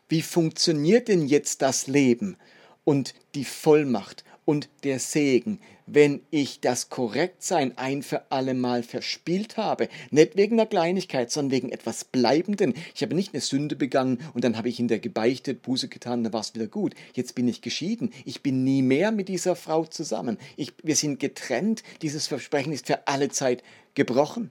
Wie 0.10 0.22
funktioniert 0.22 1.08
denn 1.08 1.26
jetzt 1.26 1.62
das 1.62 1.88
Leben 1.88 2.36
und 2.84 3.14
die 3.34 3.46
Vollmacht 3.46 4.26
und 4.46 4.70
der 4.84 5.00
Segen, 5.00 5.60
wenn 5.86 6.22
ich 6.32 6.62
das 6.62 6.90
Korrektsein 6.90 7.78
ein 7.78 8.02
für 8.02 8.32
allemal 8.32 8.82
verspielt 8.82 9.58
habe. 9.58 9.90
Nicht 10.10 10.36
wegen 10.36 10.60
einer 10.60 10.68
Kleinigkeit, 10.68 11.32
sondern 11.32 11.52
wegen 11.52 11.72
etwas 11.72 12.06
Bleibenden. 12.06 12.74
Ich 12.96 13.02
habe 13.02 13.16
nicht 13.16 13.34
eine 13.34 13.42
Sünde 13.42 13.76
begangen 13.76 14.20
und 14.34 14.44
dann 14.44 14.58
habe 14.58 14.70
ich 14.70 14.80
in 14.80 14.88
der 14.88 15.00
gebeichtet, 15.00 15.62
Buße 15.62 15.90
getan, 15.90 16.24
dann 16.24 16.34
war 16.34 16.42
es 16.42 16.56
wieder 16.56 16.68
gut. 16.68 16.96
Jetzt 17.14 17.36
bin 17.36 17.48
ich 17.48 17.62
geschieden. 17.62 18.12
Ich 18.26 18.42
bin 18.42 18.64
nie 18.64 18.82
mehr 18.82 19.12
mit 19.12 19.28
dieser 19.28 19.56
Frau 19.56 19.86
zusammen. 19.86 20.38
Ich, 20.56 20.74
wir 20.82 20.96
sind 20.96 21.20
getrennt. 21.20 21.84
Dieses 22.02 22.28
Versprechen 22.28 22.74
ist 22.74 22.88
für 22.88 23.08
alle 23.08 23.30
Zeit 23.30 23.64
gebrochen. 23.94 24.50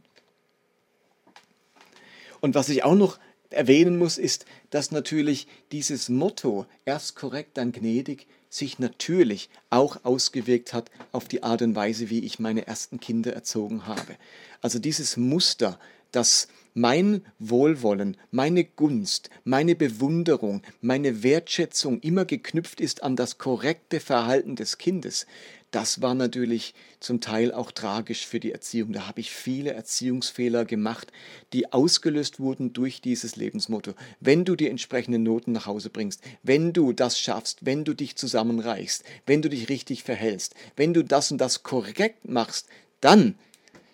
Und 2.41 2.55
was 2.55 2.69
ich 2.69 2.85
auch 2.85 2.95
noch 2.95 3.19
erwähnen 3.51 3.99
muss, 3.99 4.19
ist, 4.19 4.47
dass 4.71 4.93
natürlich 4.93 5.47
dieses 5.73 6.09
Motto, 6.09 6.67
erst 6.85 7.17
korrekt, 7.17 7.57
dann 7.57 7.73
gnädig, 7.73 8.27
sich 8.51 8.79
natürlich 8.79 9.49
auch 9.71 10.05
ausgewirkt 10.05 10.75
hat 10.75 10.91
auf 11.13 11.29
die 11.29 11.43
Art 11.43 11.63
und 11.63 11.75
Weise, 11.77 12.11
wie 12.11 12.25
ich 12.25 12.39
meine 12.39 12.67
ersten 12.67 13.01
Kinder 13.01 13.33
erzogen 13.33 13.87
habe. 13.87 14.17
Also 14.61 14.79
dieses 14.79 15.17
Muster, 15.17 15.79
dass 16.13 16.49
mein 16.75 17.25
Wohlwollen, 17.39 18.17
meine 18.31 18.65
Gunst, 18.65 19.31
meine 19.45 19.75
Bewunderung, 19.75 20.63
meine 20.81 21.23
Wertschätzung 21.23 22.01
immer 22.01 22.25
geknüpft 22.25 22.81
ist 22.81 23.03
an 23.03 23.17
das 23.17 23.39
korrekte 23.39 24.01
Verhalten 24.01 24.57
des 24.57 24.79
Kindes, 24.79 25.27
das 25.71 26.03
war 26.03 26.15
natürlich 26.15 26.75
zum 26.99 27.21
Teil 27.21 27.53
auch 27.53 27.71
tragisch 27.71 28.27
für 28.27 28.41
die 28.41 28.53
Erziehung. 28.53 28.93
Da 28.93 29.07
habe 29.07 29.21
ich 29.21 29.31
viele 29.31 29.73
Erziehungsfehler 29.73 30.65
gemacht, 30.65 31.13
die 31.53 31.73
ausgelöst 31.73 32.41
wurden 32.41 32.73
durch 32.73 33.01
dieses 33.01 33.37
Lebensmotto. 33.37 33.95
Wenn 34.21 34.45
du 34.45 34.57
die 34.57 34.69
entsprechenden 34.69 35.23
Noten 35.23 35.53
nach 35.53 35.67
Hause 35.67 35.91
bringst, 35.91 36.23
wenn 36.43 36.73
du 36.73 36.93
das 36.93 37.19
schaffst, 37.19 37.65
wenn 37.65 37.85
du 37.85 37.95
dich 37.95 38.17
zusammenreichst, 38.17 39.05
wenn 39.27 39.43
du 39.43 39.49
dich 39.49 39.69
richtig 39.69 40.03
verhältst, 40.03 40.55
wenn 40.77 40.93
du 40.95 41.05
das 41.05 41.31
und 41.31 41.39
das 41.39 41.63
korrekt 41.63 42.29
machst, 42.29 42.69
dann 43.01 43.37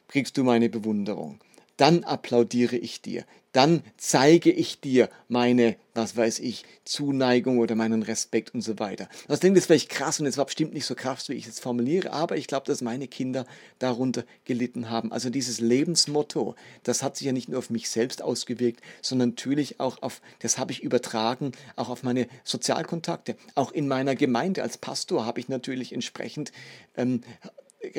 kriegst 0.09 0.37
du 0.37 0.45
meine 0.45 0.69
Bewunderung 0.69 1.41
dann 1.77 2.05
applaudiere 2.05 2.77
ich 2.77 3.03
dir, 3.03 3.25
dann 3.57 3.83
zeige 3.97 4.53
ich 4.53 4.81
dir 4.83 5.09
meine, 5.29 5.77
was 5.95 6.15
weiß 6.15 6.41
ich, 6.41 6.67
Zuneigung 6.85 7.59
oder 7.59 7.75
meinen 7.75 8.03
Respekt 8.03 8.53
und 8.55 8.61
so 8.61 8.79
weiter. 8.79 9.09
Das 9.29 9.41
klingt 9.41 9.57
jetzt 9.57 9.65
vielleicht 9.65 9.89
krass 9.89 10.21
und 10.21 10.27
es 10.27 10.37
war 10.37 10.45
bestimmt 10.45 10.75
nicht 10.75 10.85
so 10.85 10.95
krass, 10.95 11.31
wie 11.31 11.35
ich 11.35 11.47
es 11.47 11.59
formuliere, 11.59 12.13
aber 12.13 12.37
ich 12.37 12.49
glaube, 12.49 12.67
dass 12.67 12.83
meine 12.83 13.09
Kinder 13.09 13.47
darunter 13.79 14.25
gelitten 14.45 14.91
haben. 14.91 15.11
Also 15.11 15.31
dieses 15.31 15.59
Lebensmotto, 15.59 16.55
das 16.83 17.03
hat 17.03 17.17
sich 17.17 17.27
ja 17.27 17.33
nicht 17.33 17.49
nur 17.49 17.59
auf 17.59 17.71
mich 17.71 17.89
selbst 17.89 18.21
ausgewirkt, 18.21 18.83
sondern 19.01 19.31
natürlich 19.31 19.81
auch 19.81 20.03
auf, 20.03 20.21
das 20.41 20.59
habe 20.59 20.73
ich 20.73 20.83
übertragen, 20.83 21.53
auch 21.77 21.89
auf 21.89 22.03
meine 22.03 22.29
Sozialkontakte. 22.45 23.37
Auch 23.55 23.73
in 23.73 23.89
meiner 23.89 24.17
Gemeinde 24.17 24.63
als 24.63 24.77
Pastor 24.77 25.25
habe 25.25 25.41
ich 25.41 25.49
natürlich 25.49 25.95
entsprechend 25.95 26.53
ähm, 26.95 27.23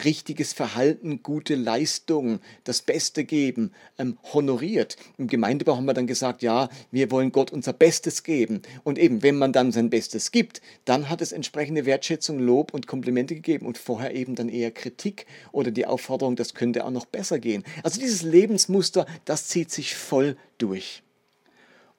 richtiges 0.03 0.53
Verhalten, 0.53 1.23
gute 1.23 1.55
Leistung, 1.55 2.39
das 2.63 2.81
Beste 2.81 3.23
geben, 3.23 3.71
ähm, 3.97 4.17
honoriert. 4.33 4.97
Im 5.17 5.27
Gemeindebau 5.27 5.75
haben 5.77 5.85
wir 5.85 5.93
dann 5.93 6.07
gesagt, 6.07 6.41
ja, 6.41 6.69
wir 6.91 7.11
wollen 7.11 7.31
Gott 7.31 7.51
unser 7.51 7.73
Bestes 7.73 8.23
geben. 8.23 8.61
Und 8.83 8.99
eben, 8.99 9.23
wenn 9.23 9.37
man 9.37 9.53
dann 9.53 9.71
sein 9.71 9.89
Bestes 9.89 10.31
gibt, 10.31 10.61
dann 10.85 11.09
hat 11.09 11.21
es 11.21 11.31
entsprechende 11.31 11.85
Wertschätzung, 11.85 12.39
Lob 12.39 12.73
und 12.73 12.87
Komplimente 12.87 13.35
gegeben 13.35 13.65
und 13.65 13.77
vorher 13.77 14.13
eben 14.15 14.35
dann 14.35 14.49
eher 14.49 14.71
Kritik 14.71 15.25
oder 15.51 15.71
die 15.71 15.85
Aufforderung, 15.85 16.35
das 16.35 16.53
könnte 16.53 16.85
auch 16.85 16.91
noch 16.91 17.05
besser 17.05 17.39
gehen. 17.39 17.63
Also 17.83 17.99
dieses 17.99 18.23
Lebensmuster, 18.23 19.05
das 19.25 19.47
zieht 19.47 19.71
sich 19.71 19.95
voll 19.95 20.37
durch. 20.57 21.03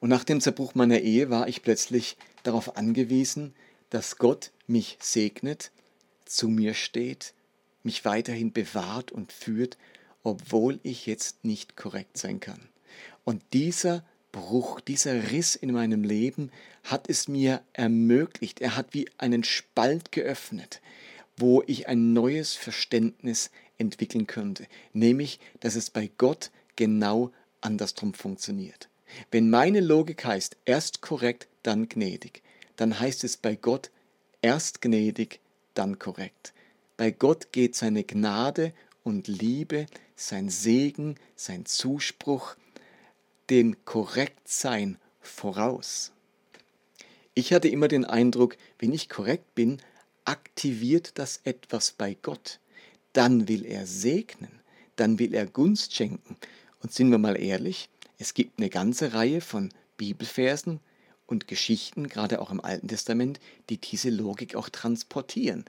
Und 0.00 0.10
nach 0.10 0.24
dem 0.24 0.40
Zerbruch 0.40 0.74
meiner 0.74 1.00
Ehe 1.00 1.30
war 1.30 1.48
ich 1.48 1.62
plötzlich 1.62 2.16
darauf 2.42 2.76
angewiesen, 2.76 3.54
dass 3.90 4.18
Gott 4.18 4.52
mich 4.66 4.98
segnet, 5.00 5.70
zu 6.24 6.48
mir 6.48 6.74
steht, 6.74 7.32
mich 7.88 8.04
weiterhin 8.04 8.52
bewahrt 8.52 9.10
und 9.12 9.32
führt, 9.32 9.78
obwohl 10.22 10.78
ich 10.82 11.06
jetzt 11.06 11.42
nicht 11.42 11.74
korrekt 11.74 12.18
sein 12.18 12.38
kann. 12.38 12.68
Und 13.24 13.42
dieser 13.54 14.04
Bruch, 14.30 14.80
dieser 14.80 15.30
Riss 15.30 15.54
in 15.54 15.72
meinem 15.72 16.04
Leben 16.04 16.50
hat 16.84 17.08
es 17.08 17.28
mir 17.28 17.62
ermöglicht. 17.72 18.60
Er 18.60 18.76
hat 18.76 18.92
wie 18.92 19.08
einen 19.16 19.42
Spalt 19.42 20.12
geöffnet, 20.12 20.82
wo 21.38 21.62
ich 21.66 21.88
ein 21.88 22.12
neues 22.12 22.52
Verständnis 22.52 23.50
entwickeln 23.78 24.26
könnte, 24.26 24.66
nämlich, 24.92 25.40
dass 25.60 25.74
es 25.74 25.88
bei 25.88 26.10
Gott 26.18 26.50
genau 26.76 27.32
andersrum 27.62 28.12
funktioniert. 28.12 28.90
Wenn 29.30 29.48
meine 29.48 29.80
Logik 29.80 30.26
heißt, 30.26 30.58
erst 30.66 31.00
korrekt, 31.00 31.48
dann 31.62 31.88
gnädig, 31.88 32.42
dann 32.76 33.00
heißt 33.00 33.24
es 33.24 33.38
bei 33.38 33.56
Gott 33.56 33.90
erst 34.42 34.82
gnädig, 34.82 35.40
dann 35.72 35.98
korrekt. 35.98 36.52
Bei 36.98 37.12
Gott 37.12 37.52
geht 37.52 37.76
seine 37.76 38.02
Gnade 38.02 38.72
und 39.04 39.28
Liebe, 39.28 39.86
sein 40.16 40.48
Segen, 40.50 41.14
sein 41.36 41.64
Zuspruch, 41.64 42.56
dem 43.50 43.84
Korrektsein 43.84 44.98
voraus. 45.20 46.10
Ich 47.34 47.52
hatte 47.52 47.68
immer 47.68 47.86
den 47.86 48.04
Eindruck, 48.04 48.56
wenn 48.80 48.92
ich 48.92 49.08
korrekt 49.08 49.54
bin, 49.54 49.80
aktiviert 50.24 51.20
das 51.20 51.40
etwas 51.44 51.92
bei 51.92 52.16
Gott. 52.20 52.58
Dann 53.12 53.46
will 53.46 53.64
er 53.64 53.86
segnen, 53.86 54.60
dann 54.96 55.20
will 55.20 55.34
er 55.34 55.46
Gunst 55.46 55.94
schenken. 55.94 56.36
Und 56.82 56.92
sind 56.92 57.12
wir 57.12 57.18
mal 57.18 57.40
ehrlich, 57.40 57.90
es 58.18 58.34
gibt 58.34 58.58
eine 58.58 58.70
ganze 58.70 59.14
Reihe 59.14 59.40
von 59.40 59.72
Bibelversen 59.98 60.80
und 61.26 61.46
Geschichten, 61.46 62.08
gerade 62.08 62.40
auch 62.40 62.50
im 62.50 62.60
Alten 62.60 62.88
Testament, 62.88 63.38
die 63.70 63.78
diese 63.78 64.10
Logik 64.10 64.56
auch 64.56 64.68
transportieren 64.68 65.64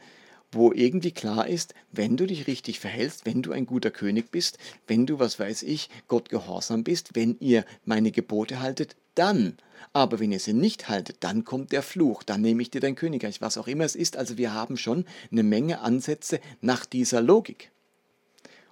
wo 0.51 0.71
irgendwie 0.71 1.11
klar 1.11 1.47
ist, 1.47 1.73
wenn 1.91 2.17
du 2.17 2.25
dich 2.25 2.47
richtig 2.47 2.79
verhältst, 2.79 3.25
wenn 3.25 3.41
du 3.41 3.51
ein 3.51 3.65
guter 3.65 3.91
König 3.91 4.31
bist, 4.31 4.57
wenn 4.87 5.05
du, 5.05 5.19
was 5.19 5.39
weiß 5.39 5.63
ich, 5.63 5.89
Gott 6.07 6.29
gehorsam 6.29 6.83
bist, 6.83 7.15
wenn 7.15 7.37
ihr 7.39 7.65
meine 7.85 8.11
Gebote 8.11 8.59
haltet, 8.59 8.95
dann. 9.15 9.57
Aber 9.93 10.19
wenn 10.19 10.31
ihr 10.31 10.39
sie 10.39 10.53
nicht 10.53 10.89
haltet, 10.89 11.17
dann 11.21 11.45
kommt 11.45 11.71
der 11.71 11.83
Fluch, 11.83 12.23
dann 12.23 12.41
nehme 12.41 12.61
ich 12.61 12.71
dir 12.71 12.81
dein 12.81 12.95
Königreich, 12.95 13.41
was 13.41 13.57
auch 13.57 13.67
immer 13.67 13.85
es 13.85 13.95
ist. 13.95 14.17
Also 14.17 14.37
wir 14.37 14.53
haben 14.53 14.77
schon 14.77 15.05
eine 15.31 15.43
Menge 15.43 15.81
Ansätze 15.81 16.39
nach 16.61 16.85
dieser 16.85 17.21
Logik. 17.21 17.71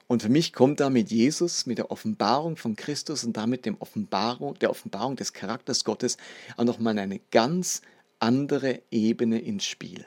Und 0.08 0.22
für 0.22 0.30
mich 0.30 0.54
kommt 0.54 0.80
da 0.80 0.90
mit 0.90 1.12
Jesus, 1.12 1.66
mit 1.66 1.80
der 1.80 1.92
Offenbarung 1.92 2.56
von 2.56 2.78
Christus 2.78 3.26
und 3.26 3.36
damit 3.36 3.66
dem 3.66 3.76
Offenbarung, 3.80 4.58
der 4.60 4.70
Offenbarung 4.70 5.18
des 5.18 5.34
Charakters 5.34 5.84
Gottes 5.84 6.18
auch 6.56 6.64
nochmal 6.64 6.98
eine 6.98 7.20
ganz 7.32 7.82
andere 8.20 8.82
Ebene 8.90 9.40
ins 9.40 9.66
Spiel. 9.66 10.06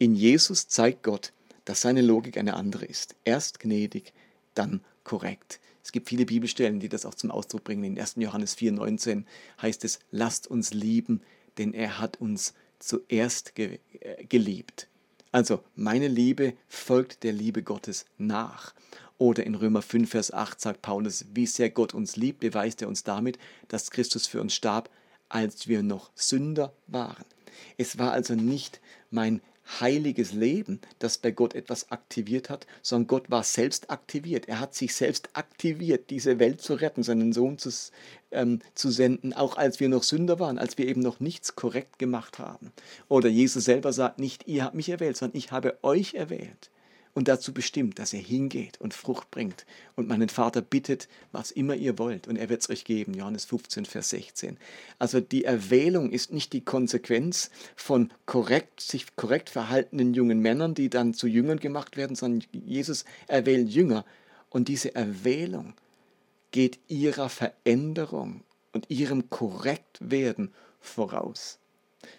In 0.00 0.14
Jesus 0.14 0.66
zeigt 0.66 1.02
Gott, 1.02 1.34
dass 1.66 1.82
seine 1.82 2.00
Logik 2.00 2.38
eine 2.38 2.54
andere 2.54 2.86
ist. 2.86 3.16
Erst 3.24 3.60
gnädig, 3.60 4.14
dann 4.54 4.80
korrekt. 5.04 5.60
Es 5.84 5.92
gibt 5.92 6.08
viele 6.08 6.24
Bibelstellen, 6.24 6.80
die 6.80 6.88
das 6.88 7.04
auch 7.04 7.14
zum 7.14 7.30
Ausdruck 7.30 7.64
bringen. 7.64 7.84
In 7.84 8.00
1. 8.00 8.14
Johannes 8.16 8.56
4,19 8.56 9.24
heißt 9.60 9.84
es, 9.84 9.98
lasst 10.10 10.46
uns 10.46 10.72
lieben, 10.72 11.20
denn 11.58 11.74
er 11.74 11.98
hat 11.98 12.18
uns 12.18 12.54
zuerst 12.78 13.54
ge 13.54 13.78
äh, 14.00 14.24
geliebt. 14.24 14.88
Also 15.32 15.62
meine 15.76 16.08
Liebe 16.08 16.54
folgt 16.66 17.22
der 17.22 17.34
Liebe 17.34 17.62
Gottes 17.62 18.06
nach. 18.16 18.72
Oder 19.18 19.44
in 19.44 19.54
Römer 19.54 19.82
5, 19.82 20.08
Vers 20.08 20.32
8 20.32 20.58
sagt 20.58 20.80
Paulus, 20.80 21.26
wie 21.34 21.46
sehr 21.46 21.68
Gott 21.68 21.92
uns 21.92 22.16
liebt, 22.16 22.40
beweist 22.40 22.80
er 22.80 22.88
uns 22.88 23.04
damit, 23.04 23.38
dass 23.68 23.90
Christus 23.90 24.26
für 24.26 24.40
uns 24.40 24.54
starb, 24.54 24.88
als 25.28 25.68
wir 25.68 25.82
noch 25.82 26.10
Sünder 26.14 26.72
waren. 26.86 27.26
Es 27.76 27.98
war 27.98 28.12
also 28.12 28.34
nicht 28.34 28.80
mein 29.10 29.42
heiliges 29.78 30.32
Leben, 30.32 30.80
das 30.98 31.18
bei 31.18 31.30
Gott 31.30 31.54
etwas 31.54 31.92
aktiviert 31.92 32.50
hat, 32.50 32.66
sondern 32.82 33.06
Gott 33.06 33.30
war 33.30 33.44
selbst 33.44 33.90
aktiviert. 33.90 34.48
Er 34.48 34.58
hat 34.58 34.74
sich 34.74 34.94
selbst 34.94 35.28
aktiviert, 35.34 36.10
diese 36.10 36.38
Welt 36.38 36.60
zu 36.60 36.74
retten, 36.74 37.02
seinen 37.02 37.32
Sohn 37.32 37.58
zu, 37.58 37.70
ähm, 38.32 38.60
zu 38.74 38.90
senden, 38.90 39.32
auch 39.32 39.56
als 39.56 39.78
wir 39.78 39.88
noch 39.88 40.02
Sünder 40.02 40.40
waren, 40.40 40.58
als 40.58 40.78
wir 40.78 40.88
eben 40.88 41.02
noch 41.02 41.20
nichts 41.20 41.54
korrekt 41.54 41.98
gemacht 41.98 42.38
haben. 42.38 42.72
Oder 43.08 43.28
Jesus 43.28 43.64
selber 43.64 43.92
sagt 43.92 44.18
nicht, 44.18 44.48
ihr 44.48 44.64
habt 44.64 44.74
mich 44.74 44.88
erwählt, 44.88 45.16
sondern 45.16 45.38
ich 45.38 45.52
habe 45.52 45.78
euch 45.82 46.14
erwählt. 46.14 46.70
Und 47.14 47.28
dazu 47.28 47.52
bestimmt, 47.52 47.98
dass 47.98 48.12
er 48.12 48.20
hingeht 48.20 48.80
und 48.80 48.94
Frucht 48.94 49.30
bringt 49.30 49.66
und 49.96 50.08
meinen 50.08 50.28
Vater 50.28 50.62
bittet, 50.62 51.08
was 51.32 51.50
immer 51.50 51.74
ihr 51.74 51.98
wollt 51.98 52.28
und 52.28 52.36
er 52.36 52.48
wird 52.48 52.62
es 52.62 52.70
euch 52.70 52.84
geben. 52.84 53.14
Johannes 53.14 53.44
15, 53.44 53.84
Vers 53.84 54.10
16. 54.10 54.58
Also 54.98 55.20
die 55.20 55.44
Erwählung 55.44 56.10
ist 56.10 56.32
nicht 56.32 56.52
die 56.52 56.64
Konsequenz 56.64 57.50
von 57.76 58.10
korrekt, 58.26 58.80
sich 58.80 59.16
korrekt 59.16 59.50
verhaltenen 59.50 60.14
jungen 60.14 60.40
Männern, 60.40 60.74
die 60.74 60.90
dann 60.90 61.14
zu 61.14 61.26
Jüngern 61.26 61.58
gemacht 61.58 61.96
werden, 61.96 62.16
sondern 62.16 62.48
Jesus 62.52 63.04
erwählt 63.26 63.68
Jünger 63.68 64.04
und 64.48 64.68
diese 64.68 64.94
Erwählung 64.94 65.74
geht 66.50 66.78
ihrer 66.88 67.28
Veränderung 67.28 68.42
und 68.72 68.90
ihrem 68.90 69.30
Korrektwerden 69.30 70.52
voraus. 70.80 71.58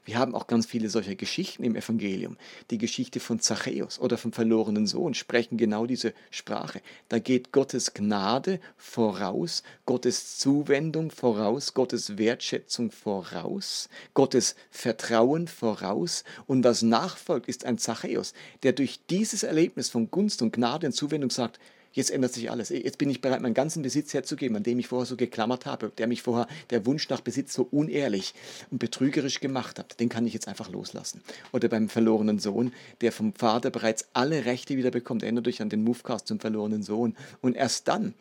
Wir 0.06 0.18
haben 0.18 0.36
auch 0.36 0.48
ganz 0.48 0.66
viele 0.66 0.90
solcher 0.90 1.16
Geschichten 1.16 1.64
im 1.64 1.76
Evangelium. 1.76 2.38
Die 2.70 2.78
Geschichte 2.78 3.20
von 3.20 3.40
Zachäus 3.40 4.00
oder 4.00 4.18
vom 4.18 4.32
verlorenen 4.32 4.86
Sohn 4.86 5.14
sprechen 5.14 5.58
genau 5.58 5.86
diese 5.86 6.14
Sprache. 6.30 6.82
Da 7.10 7.20
geht 7.20 7.52
Gottes 7.52 7.94
Gnade 7.94 8.60
voraus, 8.78 9.64
Gottes 9.86 10.38
Zuwendung 10.38 11.12
voraus, 11.12 11.74
Gottes 11.74 12.18
Wertschätzung 12.18 12.92
voraus, 12.92 13.90
Gottes 14.14 14.56
Vertrauen 14.70 15.48
voraus. 15.48 16.24
Und 16.46 16.64
was 16.64 16.82
nachfolgt, 16.82 17.48
ist 17.48 17.66
ein 17.66 17.78
Zachäus, 17.78 18.34
der 18.64 18.74
durch 18.74 19.00
dieses 19.10 19.44
Erlebnis 19.44 19.90
von 19.90 20.12
Gunst 20.12 20.42
und 20.42 20.54
Gnade 20.54 20.88
und 20.88 20.94
Zuwendung 20.94 21.32
sagt, 21.32 21.60
Jetzt 21.94 22.12
ändert 22.12 22.34
sich 22.34 22.50
alles. 22.50 22.70
Jetzt 22.70 22.98
bin 22.98 23.10
ich 23.10 23.22
bereit, 23.22 23.42
meinen 23.42 23.54
ganzen 23.54 23.82
Besitz 23.82 24.14
herzugeben, 24.14 24.56
an 24.56 24.64
dem 24.64 24.80
ich 24.80 24.88
vorher 24.88 25.06
so 25.06 25.18
geklammert 25.18 25.66
habe, 25.66 25.92
der 25.98 26.08
mich 26.08 26.22
vorher 26.22 26.48
der 26.70 26.86
Wunsch 26.86 27.10
nach 27.10 27.22
Besitz 27.22 27.54
so 27.54 27.68
unehrlich 27.70 28.34
und 28.70 28.80
betrügerisch 28.80 29.40
gemacht 29.40 29.78
hat. 29.78 30.00
Den 30.00 30.10
kann 30.10 30.26
ich 30.26 30.34
jetzt 30.34 30.48
einfach 30.48 30.70
loslassen. 30.70 31.22
Oder 31.52 31.68
beim 31.68 31.90
verlorenen 31.90 32.40
Sohn, 32.40 32.72
der 33.02 33.12
vom 33.12 33.34
Vater 33.34 33.72
bereits 33.72 34.08
alle 34.14 34.46
Rechte 34.46 34.78
wieder 34.78 34.92
bekommt. 34.92 35.24
Erinnert 35.24 35.48
euch 35.48 35.62
an 35.62 35.70
den 35.70 35.84
Movecast 35.84 36.28
zum 36.28 36.40
verlorenen 36.40 36.84
Sohn. 36.84 37.16
Und 37.42 37.56
erst 37.56 37.88
dann 37.88 38.14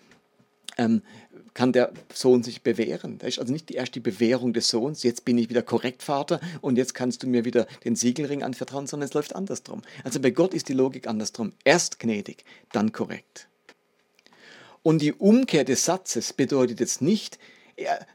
ähm, 0.79 1.03
kann 1.55 1.73
der 1.73 1.93
Sohn 2.13 2.43
sich 2.43 2.63
bewähren. 2.63 3.19
Das 3.19 3.29
ist 3.31 3.39
also 3.39 3.53
nicht 3.53 3.71
erst 3.71 3.95
die 3.95 4.01
Bewährung 4.01 4.53
des 4.53 4.69
Sohns, 4.69 5.03
jetzt 5.03 5.25
bin 5.25 5.37
ich 5.39 5.51
wieder 5.51 5.63
korrekt 5.63 6.03
Vater 6.03 6.41
und 6.61 6.77
jetzt 6.77 6.95
kannst 6.95 7.23
du 7.23 7.27
mir 7.27 7.45
wieder 7.45 7.67
den 7.85 7.97
Siegelring 7.97 8.43
anvertrauen, 8.43 8.87
sondern 8.87 9.09
es 9.09 9.15
läuft 9.15 9.35
andersrum. 9.35 9.83
Also 10.05 10.21
bei 10.21 10.31
Gott 10.31 10.55
ist 10.55 10.69
die 10.69 10.75
Logik 10.75 11.07
andersrum. 11.07 11.53
Erst 11.65 11.99
gnädig, 11.99 12.45
dann 12.73 12.93
korrekt. 12.93 13.50
Und 14.83 15.03
die 15.03 15.13
Umkehr 15.13 15.65
des 15.65 15.85
Satzes 15.85 16.33
bedeutet 16.33 16.81
jetzt 16.81 17.03
nicht, 17.03 17.39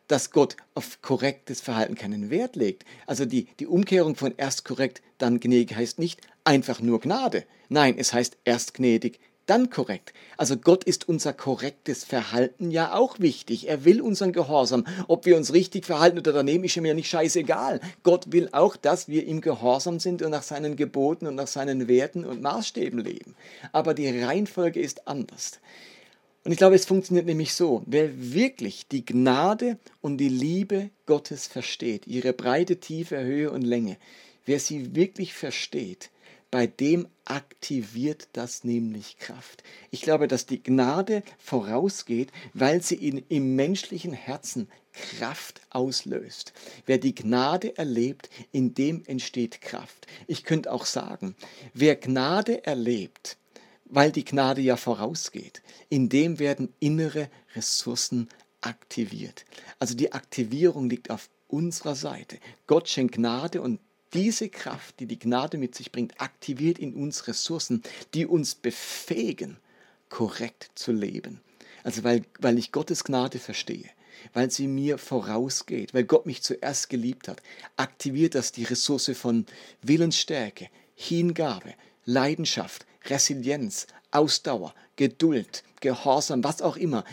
dass 0.08 0.32
Gott 0.32 0.58
auf 0.74 1.02
korrektes 1.02 1.62
Verhalten 1.62 1.96
keinen 1.96 2.30
Wert 2.30 2.56
legt. 2.56 2.86
Also 3.08 3.26
die, 3.26 3.48
die 3.60 3.68
Umkehrung 3.68 4.16
von 4.16 4.34
erst 4.38 4.66
korrekt, 4.66 5.02
dann 5.18 5.40
gnädig 5.40 5.76
heißt 5.76 6.00
nicht 6.00 6.22
einfach 6.44 6.82
nur 6.82 7.00
Gnade. 7.00 7.46
Nein, 7.70 7.96
es 7.98 8.14
heißt 8.14 8.38
erst 8.46 8.76
gnädig, 8.76 9.20
dann 9.48 9.70
korrekt. 9.70 10.14
Also 10.38 10.58
Gott 10.58 10.84
ist 10.84 11.08
unser 11.08 11.34
korrektes 11.34 12.04
Verhalten 12.04 12.72
ja 12.72 12.94
auch 12.94 13.20
wichtig. 13.20 13.68
Er 13.68 13.86
will 13.86 14.02
unseren 14.02 14.34
Gehorsam. 14.34 14.86
Ob 15.08 15.26
wir 15.26 15.38
uns 15.38 15.54
richtig 15.54 15.86
verhalten 15.86 16.18
oder 16.18 16.34
daneben, 16.34 16.64
ist 16.64 16.78
ihm 16.78 16.86
ja 16.86 16.94
nicht 16.94 17.10
scheißegal. 17.10 17.80
Gott 18.04 18.32
will 18.32 18.50
auch, 18.52 18.76
dass 18.76 19.08
wir 19.08 19.26
ihm 19.26 19.42
gehorsam 19.42 20.00
sind 20.00 20.22
und 20.24 20.32
nach 20.32 20.44
seinen 20.44 20.76
Geboten 20.76 21.28
und 21.28 21.36
nach 21.36 21.48
seinen 21.48 21.88
Werten 21.88 22.26
und 22.26 22.42
Maßstäben 22.42 23.00
leben. 23.00 23.36
Aber 23.72 23.94
die 23.94 24.10
Reihenfolge 24.20 24.80
ist 24.80 25.08
anders. 25.08 25.60
Und 26.46 26.52
ich 26.52 26.60
glaube, 26.60 26.76
es 26.76 26.86
funktioniert 26.86 27.26
nämlich 27.26 27.56
so, 27.56 27.82
wer 27.88 28.34
wirklich 28.34 28.88
die 28.88 29.04
Gnade 29.04 29.80
und 30.02 30.18
die 30.18 30.30
Liebe 30.30 30.92
Gottes 31.08 31.48
versteht, 31.48 32.06
ihre 32.06 32.34
breite, 32.34 32.80
tiefe 32.80 33.20
Höhe 33.20 33.50
und 33.50 33.64
Länge, 33.64 33.98
wer 34.46 34.60
sie 34.60 34.96
wirklich 34.96 35.34
versteht, 35.34 36.12
bei 36.52 36.68
dem 36.68 37.08
aktiviert 37.26 38.28
das 38.34 38.64
nämlich 38.64 39.18
Kraft. 39.18 39.64
Ich 39.90 40.04
glaube, 40.04 40.28
dass 40.28 40.46
die 40.46 40.62
Gnade 40.62 41.24
vorausgeht, 41.40 42.32
weil 42.54 42.84
sie 42.84 42.96
in, 42.96 43.24
im 43.28 43.56
menschlichen 43.56 44.14
Herzen 44.14 44.70
Kraft 44.94 45.62
auslöst. 45.72 46.54
Wer 46.86 47.00
die 47.00 47.16
Gnade 47.16 47.76
erlebt, 47.76 48.30
in 48.52 48.76
dem 48.76 49.04
entsteht 49.08 49.62
Kraft. 49.62 50.06
Ich 50.28 50.44
könnte 50.44 50.72
auch 50.72 50.86
sagen, 50.86 51.36
wer 51.74 51.96
Gnade 51.96 52.64
erlebt, 52.66 53.38
weil 53.86 54.12
die 54.12 54.26
Gnade 54.26 54.62
ja 54.62 54.78
vorausgeht. 54.78 55.62
In 55.90 56.10
dem 56.10 56.40
werden 56.40 56.74
innere 56.80 57.30
Ressourcen 57.56 58.30
aktiviert. 58.62 59.46
Also 59.80 59.96
die 59.96 60.12
Aktivierung 60.12 60.90
liegt 60.90 61.10
auf 61.10 61.30
unserer 61.48 61.96
Seite. 61.96 62.38
Gott 62.68 62.90
schenkt 62.90 63.16
Gnade 63.16 63.62
und 63.62 63.80
diese 64.14 64.50
Kraft, 64.50 65.00
die 65.00 65.06
die 65.06 65.20
Gnade 65.20 65.58
mit 65.58 65.76
sich 65.76 65.92
bringt, 65.92 66.20
aktiviert 66.20 66.80
in 66.80 66.94
uns 66.94 67.28
Ressourcen, 67.28 67.84
die 68.14 68.26
uns 68.26 68.56
befähigen, 68.56 69.58
korrekt 70.10 70.72
zu 70.76 70.92
leben. 70.92 71.42
Also 71.84 72.04
weil, 72.04 72.24
weil 72.40 72.58
ich 72.58 72.72
Gottes 72.72 73.04
Gnade 73.04 73.40
verstehe, 73.40 73.90
weil 74.34 74.50
sie 74.50 74.68
mir 74.68 74.98
vorausgeht, 74.98 75.94
weil 75.94 76.06
Gott 76.06 76.26
mich 76.26 76.42
zuerst 76.42 76.90
geliebt 76.90 77.28
hat, 77.28 77.42
aktiviert 77.76 78.36
das 78.36 78.52
die 78.52 78.64
Ressource 78.64 79.12
von 79.16 79.46
Willensstärke, 79.82 80.70
Hingabe, 80.96 81.74
Leidenschaft, 82.06 82.86
Resilienz, 83.10 83.88
Ausdauer, 84.12 84.74
Geduld, 84.96 85.64
Gehorsam, 85.82 86.44
was 86.44 86.62
auch 86.62 86.78
immer. 86.78 87.04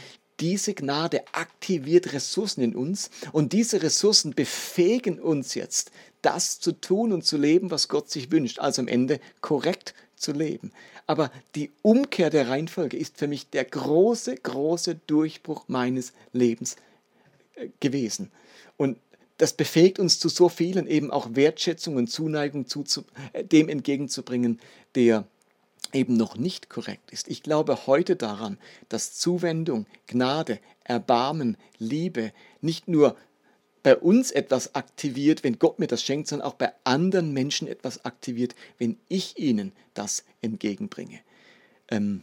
Diese 0.40 0.74
Gnade 0.74 1.22
aktiviert 1.33 2.12
Ressourcen 2.12 2.62
in 2.62 2.74
uns 2.74 3.11
und 3.33 3.52
diese 3.52 3.83
Ressourcen 3.83 4.35
befähigen 4.35 5.20
uns 5.20 5.55
jetzt, 5.55 5.92
das 6.22 6.59
zu 6.59 6.72
tun 6.72 7.12
und 7.12 7.24
zu 7.24 7.37
leben, 7.37 7.70
was 7.70 7.88
Gott 7.88 8.11
sich 8.11 8.31
wünscht, 8.31 8.59
also 8.59 8.83
am 8.83 8.88
Ende 8.88 9.20
korrekt 9.40 9.94
zu 10.16 10.33
leben. 10.33 10.72
Aber 11.07 11.31
die 11.55 11.70
Umkehr 11.83 12.31
der 12.31 12.48
Reihenfolge 12.48 12.96
ist 12.96 13.18
für 13.18 13.26
mich 13.26 13.50
der 13.50 13.64
große, 13.64 14.37
große 14.37 14.94
Durchbruch 15.07 15.64
meines 15.68 16.12
Lebens 16.33 16.76
äh, 17.55 17.68
gewesen. 17.81 18.31
Und 18.76 18.98
das 19.38 19.52
befähigt 19.52 19.98
uns 19.98 20.18
zu 20.18 20.28
so 20.28 20.48
vielen, 20.48 20.87
eben 20.87 21.11
auch 21.11 21.35
Wertschätzung 21.35 21.96
und 21.96 22.09
Zuneigung 22.09 22.66
zu, 22.66 22.85
zu, 22.85 23.05
äh, 23.33 23.44
dem 23.44 23.68
entgegenzubringen, 23.68 24.61
der 24.94 25.26
eben 25.92 26.16
noch 26.16 26.37
nicht 26.37 26.68
korrekt 26.68 27.11
ist. 27.11 27.28
Ich 27.28 27.42
glaube 27.42 27.87
heute 27.87 28.16
daran, 28.16 28.59
dass 28.88 29.14
Zuwendung, 29.14 29.87
Gnade, 30.07 30.59
Erbarmen, 30.85 31.57
Liebe 31.78 32.33
nicht 32.61 32.88
nur 32.88 33.16
bei 33.83 33.96
uns 33.96 34.31
etwas 34.31 34.74
aktiviert, 34.74 35.42
wenn 35.42 35.59
Gott 35.59 35.78
mir 35.78 35.88
das 35.88 36.02
schenkt, 36.02 36.28
sondern 36.28 36.48
auch 36.48 36.55
bei 36.55 36.72
anderen 36.85 37.33
Menschen 37.33 37.66
etwas 37.66 38.05
aktiviert, 38.05 38.55
wenn 38.78 38.96
ich 39.09 39.38
ihnen 39.38 39.72
das 39.94 40.24
entgegenbringe. 40.40 41.20
Ähm, 41.88 42.22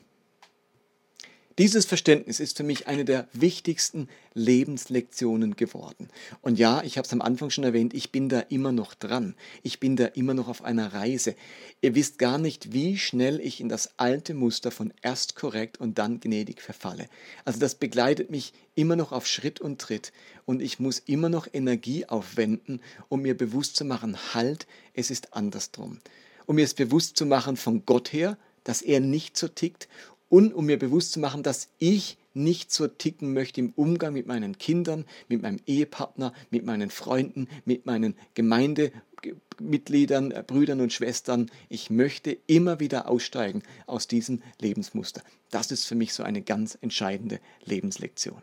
dieses 1.60 1.86
Verständnis 1.86 2.39
ist 2.39 2.56
für 2.56 2.63
mich 2.63 2.88
eine 2.88 3.04
der 3.04 3.28
wichtigsten 3.34 4.08
Lebenslektionen 4.34 5.58
geworden. 5.58 6.08
Und 6.41 6.58
ja, 6.58 6.82
ich 6.84 6.98
habe 6.98 7.06
es 7.06 7.12
am 7.12 7.22
Anfang 7.22 7.50
schon 7.50 7.65
erwähnt, 7.65 7.93
ich 7.93 8.13
bin 8.13 8.30
da 8.30 8.39
immer 8.39 8.72
noch 8.72 8.93
dran. 8.93 9.36
Ich 9.62 9.82
bin 9.82 9.98
da 9.98 10.06
immer 10.06 10.34
noch 10.34 10.48
auf 10.48 10.63
einer 10.63 10.93
Reise. 10.93 11.36
Ihr 11.82 11.95
wisst 11.95 12.17
gar 12.17 12.38
nicht, 12.38 12.72
wie 12.72 12.98
schnell 12.98 13.41
ich 13.41 13.60
in 13.60 13.67
das 13.67 13.91
alte 13.98 14.34
Muster 14.34 14.72
von 14.72 14.93
erst 15.02 15.36
korrekt 15.36 15.82
und 15.82 15.98
dann 15.98 16.22
gnädig 16.22 16.62
verfalle. 16.62 17.10
Also 17.43 17.60
das 17.60 17.76
begleitet 17.76 18.32
mich 18.32 18.54
immer 18.76 18.95
noch 18.95 19.12
auf 19.12 19.28
Schritt 19.28 19.60
und 19.60 19.82
Tritt 19.82 20.13
und 20.45 20.62
ich 20.62 20.80
muss 20.80 21.00
immer 21.00 21.28
noch 21.28 21.45
Energie 21.52 22.06
aufwenden, 22.06 22.80
um 23.10 23.22
mir 23.22 23.36
bewusst 23.36 23.76
zu 23.76 23.84
machen, 23.84 24.17
halt, 24.34 24.65
es 24.93 25.12
ist 25.12 25.34
andersrum. 25.34 26.00
Um 26.45 26.56
mir 26.56 26.63
es 26.63 26.74
bewusst 26.74 27.17
zu 27.17 27.26
machen 27.26 27.58
von 27.58 27.86
Gott 27.86 28.13
her, 28.13 28.38
dass 28.63 28.82
er 28.82 29.00
nicht 29.02 29.36
so 29.36 29.48
tickt 29.48 29.89
und 30.29 30.53
um 30.53 30.65
mir 30.65 30.79
bewusst 30.79 31.11
zu 31.11 31.19
machen, 31.19 31.43
dass 31.43 31.69
ich 31.79 32.17
nicht 32.33 32.71
so 32.71 32.87
ticken 32.87 33.33
möchte 33.33 33.59
im 33.59 33.73
Umgang 33.75 34.13
mit 34.13 34.27
meinen 34.27 34.57
Kindern, 34.57 35.05
mit 35.27 35.41
meinem 35.41 35.59
Ehepartner, 35.65 36.33
mit 36.51 36.63
meinen 36.63 36.89
Freunden, 36.91 37.47
mit 37.65 37.85
meinen 37.85 38.15
Gemeindemitgliedern, 38.35 40.31
äh, 40.31 40.43
Brüdern 40.45 40.79
und 40.81 40.93
Schwestern. 40.93 41.51
Ich 41.67 41.89
möchte 41.89 42.37
immer 42.47 42.79
wieder 42.79 43.09
aussteigen 43.09 43.63
aus 43.87 44.07
diesem 44.07 44.41
Lebensmuster. 44.59 45.21
Das 45.49 45.71
ist 45.71 45.85
für 45.85 45.95
mich 45.95 46.13
so 46.13 46.23
eine 46.23 46.41
ganz 46.41 46.77
entscheidende 46.79 47.39
Lebenslektion. 47.65 48.41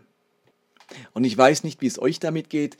Und 1.15 1.25
ich 1.25 1.37
weiß 1.37 1.65
nicht, 1.65 1.81
wie 1.81 1.87
es 1.87 1.99
euch 2.01 2.21
damit 2.21 2.51
geht. 2.51 2.77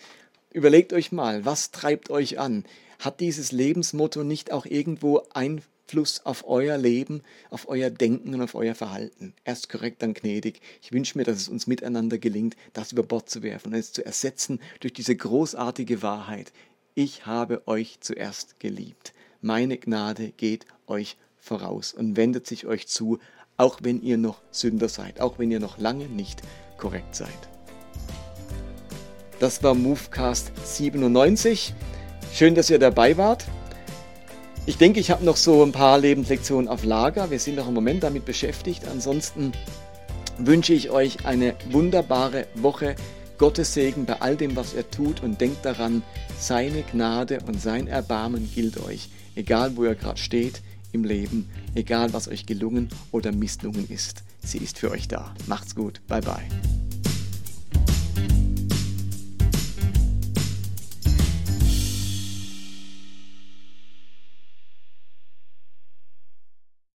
Überlegt 0.53 0.93
euch 0.93 1.13
mal, 1.13 1.45
was 1.45 1.71
treibt 1.71 2.11
euch 2.11 2.39
an? 2.39 2.65
Hat 2.99 3.21
dieses 3.21 3.53
Lebensmotto 3.53 4.25
nicht 4.25 4.53
auch 4.53 4.65
irgendwo 4.67 5.23
ein 5.35 5.63
Einfluss 5.87 6.27
auf 6.27 6.49
euer 6.49 6.77
Leben, 6.77 7.23
auf 7.49 7.69
euer 7.69 7.91
Denken 7.91 8.35
und 8.35 8.43
auf 8.43 8.57
euer 8.57 8.75
Verhalten. 8.75 9.35
Erst 9.45 9.69
korrekt, 9.69 10.03
dann 10.03 10.15
gnädig. 10.15 10.61
Ich 10.83 10.91
wünsche 10.91 11.17
mir, 11.17 11.25
dass 11.25 11.37
es 11.37 11.49
uns 11.49 11.69
miteinander 11.69 12.19
gelingt, 12.19 12.57
das 12.73 12.91
über 12.91 13.05
Bord 13.05 13.31
zu 13.31 13.45
werfen 13.45 13.73
und 13.73 13.79
es 13.79 13.93
zu 13.93 14.05
ersetzen 14.05 14.61
durch 14.81 14.93
diese 14.93 15.15
großartige 15.15 16.03
Wahrheit. 16.03 16.53
Ich 16.97 17.27
habe 17.27 17.63
euch 17.69 17.99
zuerst 18.01 18.59
geliebt. 18.59 19.13
Meine 19.41 19.79
Gnade 19.79 20.33
geht 20.37 20.67
euch 20.89 21.17
voraus 21.39 21.93
und 21.93 22.17
wendet 22.17 22.49
sich 22.49 22.67
euch 22.67 22.89
zu, 22.89 23.21
auch 23.57 23.79
wenn 23.83 24.03
ihr 24.03 24.17
noch 24.17 24.43
Sünder 24.51 24.89
seid, 24.89 25.21
auch 25.21 25.39
wenn 25.39 25.53
ihr 25.53 25.61
noch 25.61 25.79
lange 25.79 26.07
nicht 26.07 26.43
korrekt 26.79 27.15
seid. 27.15 27.29
Das 29.39 29.63
war 29.63 29.75
Movecast 29.75 30.51
97. 30.65 31.75
Schön, 32.33 32.57
dass 32.57 32.71
ihr 32.71 32.81
dabei 32.81 33.17
wart. 33.17 33.47
Ich 34.69 34.79
denke, 34.79 34.99
ich 34.99 35.13
habe 35.13 35.25
noch 35.25 35.37
so 35.37 35.63
ein 35.63 35.71
paar 35.71 35.97
Lebenslektionen 35.97 36.67
auf 36.67 36.83
Lager. 36.83 37.31
Wir 37.31 37.39
sind 37.39 37.55
noch 37.55 37.69
im 37.69 37.75
Moment 37.75 38.03
damit 38.03 38.25
beschäftigt. 38.25 38.83
Ansonsten 38.91 39.53
wünsche 40.39 40.73
ich 40.75 40.91
euch 40.91 41.25
eine 41.25 41.55
wunderbare 41.71 42.49
Woche. 42.57 42.97
Gottes 43.39 43.75
Segen 43.75 44.07
bei 44.07 44.21
all 44.21 44.35
dem, 44.35 44.57
was 44.57 44.75
er 44.75 44.91
tut 44.91 45.23
und 45.23 45.41
denkt 45.41 45.65
daran, 45.65 46.03
seine 46.39 46.83
Gnade 46.83 47.39
und 47.47 47.61
sein 47.61 47.87
Erbarmen 47.87 48.51
gilt 48.55 48.83
euch, 48.83 49.09
egal 49.37 49.77
wo 49.77 49.85
ihr 49.85 49.95
gerade 49.95 50.19
steht 50.19 50.63
im 50.91 51.05
Leben, 51.05 51.49
egal 51.75 52.13
was 52.13 52.29
euch 52.29 52.47
gelungen 52.47 52.89
oder 53.13 53.31
misslungen 53.33 53.89
ist. 53.91 54.25
Sie 54.43 54.59
ist 54.59 54.79
für 54.79 54.91
euch 54.91 55.07
da. 55.07 55.35
Macht's 55.47 55.75
gut. 55.75 56.01
Bye 56.09 56.23
bye. 56.23 56.76